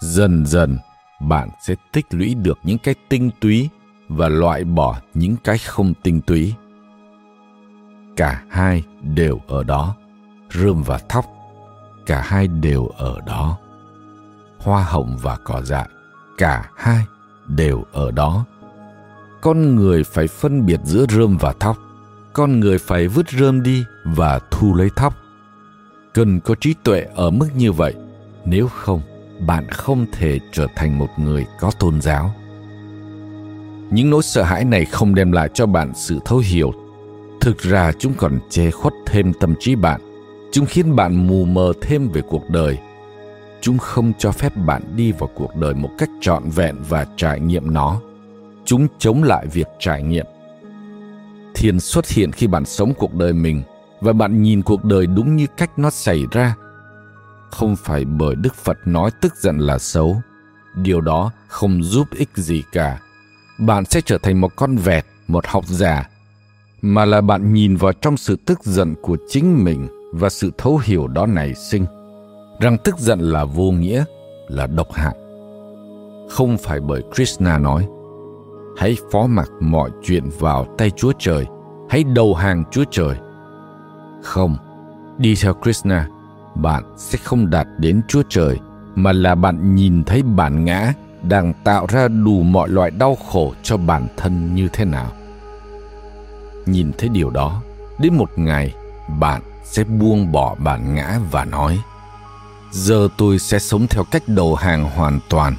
[0.00, 0.78] Dần dần,
[1.20, 3.68] bạn sẽ tích lũy được những cái tinh túy
[4.08, 6.54] và loại bỏ những cái không tinh túy.
[8.16, 9.96] Cả hai đều ở đó,
[10.50, 11.26] rơm và thóc,
[12.06, 13.58] cả hai đều ở đó.
[14.58, 15.88] Hoa hồng và cỏ dại,
[16.38, 17.04] cả hai
[17.46, 18.44] đều ở đó.
[19.40, 21.78] Con người phải phân biệt giữa rơm và thóc
[22.38, 25.14] con người phải vứt rơm đi và thu lấy thóc.
[26.14, 27.94] Cần có trí tuệ ở mức như vậy,
[28.44, 29.00] nếu không,
[29.46, 32.34] bạn không thể trở thành một người có tôn giáo.
[33.90, 36.72] Những nỗi sợ hãi này không đem lại cho bạn sự thấu hiểu.
[37.40, 40.00] Thực ra chúng còn che khuất thêm tâm trí bạn,
[40.52, 42.78] chúng khiến bạn mù mờ thêm về cuộc đời.
[43.60, 47.40] Chúng không cho phép bạn đi vào cuộc đời một cách trọn vẹn và trải
[47.40, 48.00] nghiệm nó.
[48.64, 50.26] Chúng chống lại việc trải nghiệm
[51.58, 53.62] thiền xuất hiện khi bạn sống cuộc đời mình
[54.00, 56.54] và bạn nhìn cuộc đời đúng như cách nó xảy ra
[57.50, 60.22] không phải bởi Đức Phật nói tức giận là xấu.
[60.74, 63.00] Điều đó không giúp ích gì cả.
[63.58, 66.08] Bạn sẽ trở thành một con vẹt, một học giả,
[66.82, 70.80] mà là bạn nhìn vào trong sự tức giận của chính mình và sự thấu
[70.84, 71.86] hiểu đó nảy sinh
[72.60, 74.04] rằng tức giận là vô nghĩa,
[74.48, 75.16] là độc hại.
[76.30, 77.86] Không phải bởi Krishna nói,
[78.78, 81.46] hãy phó mặc mọi chuyện vào tay Chúa Trời,
[81.90, 83.16] hãy đầu hàng Chúa Trời.
[84.22, 84.56] Không,
[85.18, 86.08] đi theo Krishna,
[86.54, 88.58] bạn sẽ không đạt đến Chúa Trời,
[88.94, 93.54] mà là bạn nhìn thấy bản ngã đang tạo ra đủ mọi loại đau khổ
[93.62, 95.12] cho bản thân như thế nào.
[96.66, 97.62] Nhìn thấy điều đó,
[97.98, 98.74] đến một ngày
[99.20, 101.78] bạn sẽ buông bỏ bản ngã và nói
[102.70, 105.54] giờ tôi sẽ sống theo cách đầu hàng hoàn toàn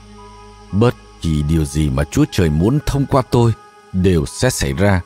[0.72, 3.54] Bớt kỳ điều gì mà chúa trời muốn thông qua tôi
[3.94, 5.02] đều sẽ xảy ra.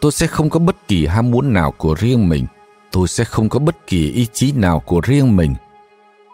[0.00, 2.46] Tôi sẽ không có bất kỳ ham muốn nào của riêng mình.
[2.90, 5.54] Tôi sẽ không có bất kỳ ý chí nào của riêng mình.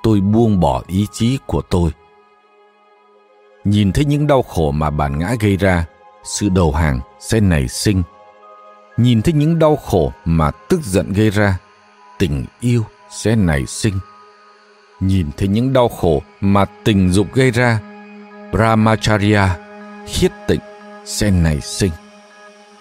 [0.02, 1.90] Tôi buông bỏ ý chí của tôi.
[3.64, 5.84] Nhìn thấy những đau khổ mà bản ngã gây ra,
[6.24, 8.02] sự đầu hàng sẽ nảy sinh.
[8.96, 11.58] Nhìn thấy những đau khổ mà tức giận gây ra,
[12.18, 13.98] tình yêu sẽ nảy sinh.
[15.00, 17.80] Nhìn thấy những đau khổ mà tình dục gây ra
[18.52, 19.56] brahmacharya
[20.06, 20.60] khiết tịnh
[21.04, 21.92] sẽ nảy sinh.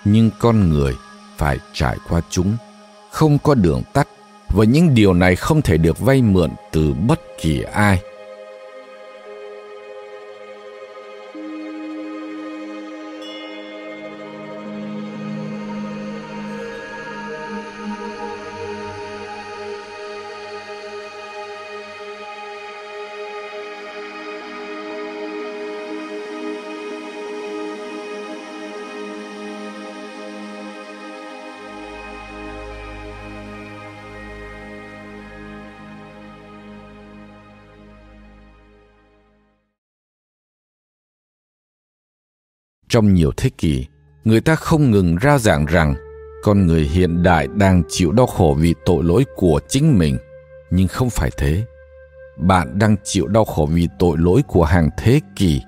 [0.05, 0.93] Nhưng con người
[1.38, 2.57] phải trải qua chúng,
[3.11, 4.07] không có đường tắt.
[4.49, 7.99] Và những điều này không thể được vay mượn từ bất kỳ ai.
[42.96, 43.86] Trong nhiều thế kỷ,
[44.24, 45.96] người ta không ngừng rao giảng rằng
[46.43, 50.18] con người hiện đại đang chịu đau khổ vì tội lỗi của chính mình,
[50.72, 51.64] nhưng không phải thế.
[52.38, 55.62] Bạn đang chịu đau khổ vì tội lỗi của hàng thế kỷ.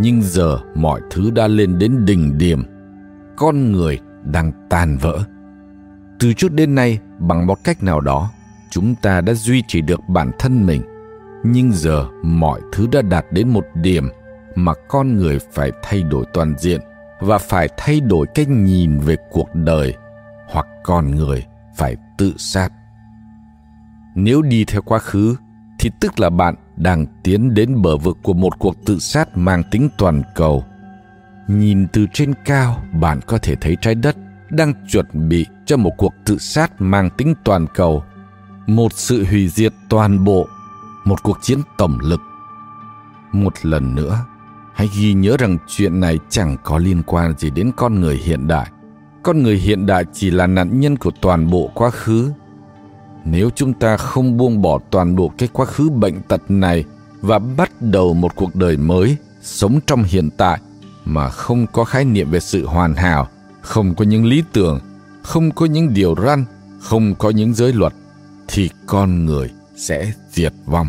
[0.00, 2.64] Nhưng giờ mọi thứ đã lên đến đỉnh điểm.
[3.36, 5.18] Con người đang tan vỡ.
[6.20, 8.30] Từ trước đến nay, bằng một cách nào đó,
[8.70, 10.82] chúng ta đã duy trì được bản thân mình.
[11.44, 14.08] Nhưng giờ mọi thứ đã đạt đến một điểm
[14.56, 16.80] mà con người phải thay đổi toàn diện
[17.20, 19.94] và phải thay đổi cách nhìn về cuộc đời
[20.48, 21.44] hoặc con người
[21.76, 22.72] phải tự sát.
[24.14, 25.36] Nếu đi theo quá khứ,
[25.78, 29.62] thì tức là bạn đang tiến đến bờ vực của một cuộc tự sát mang
[29.70, 30.64] tính toàn cầu.
[31.48, 34.16] Nhìn từ trên cao, bạn có thể thấy trái đất
[34.50, 38.04] đang chuẩn bị cho một cuộc tự sát mang tính toàn cầu,
[38.66, 40.48] một sự hủy diệt toàn bộ,
[41.04, 42.20] một cuộc chiến tổng lực.
[43.32, 44.24] Một lần nữa
[44.76, 48.46] hãy ghi nhớ rằng chuyện này chẳng có liên quan gì đến con người hiện
[48.46, 48.70] đại.
[49.22, 52.30] Con người hiện đại chỉ là nạn nhân của toàn bộ quá khứ.
[53.24, 56.84] Nếu chúng ta không buông bỏ toàn bộ cái quá khứ bệnh tật này
[57.20, 60.60] và bắt đầu một cuộc đời mới, sống trong hiện tại
[61.04, 63.28] mà không có khái niệm về sự hoàn hảo,
[63.60, 64.80] không có những lý tưởng,
[65.22, 66.44] không có những điều răn,
[66.80, 67.92] không có những giới luật,
[68.48, 70.88] thì con người sẽ diệt vong.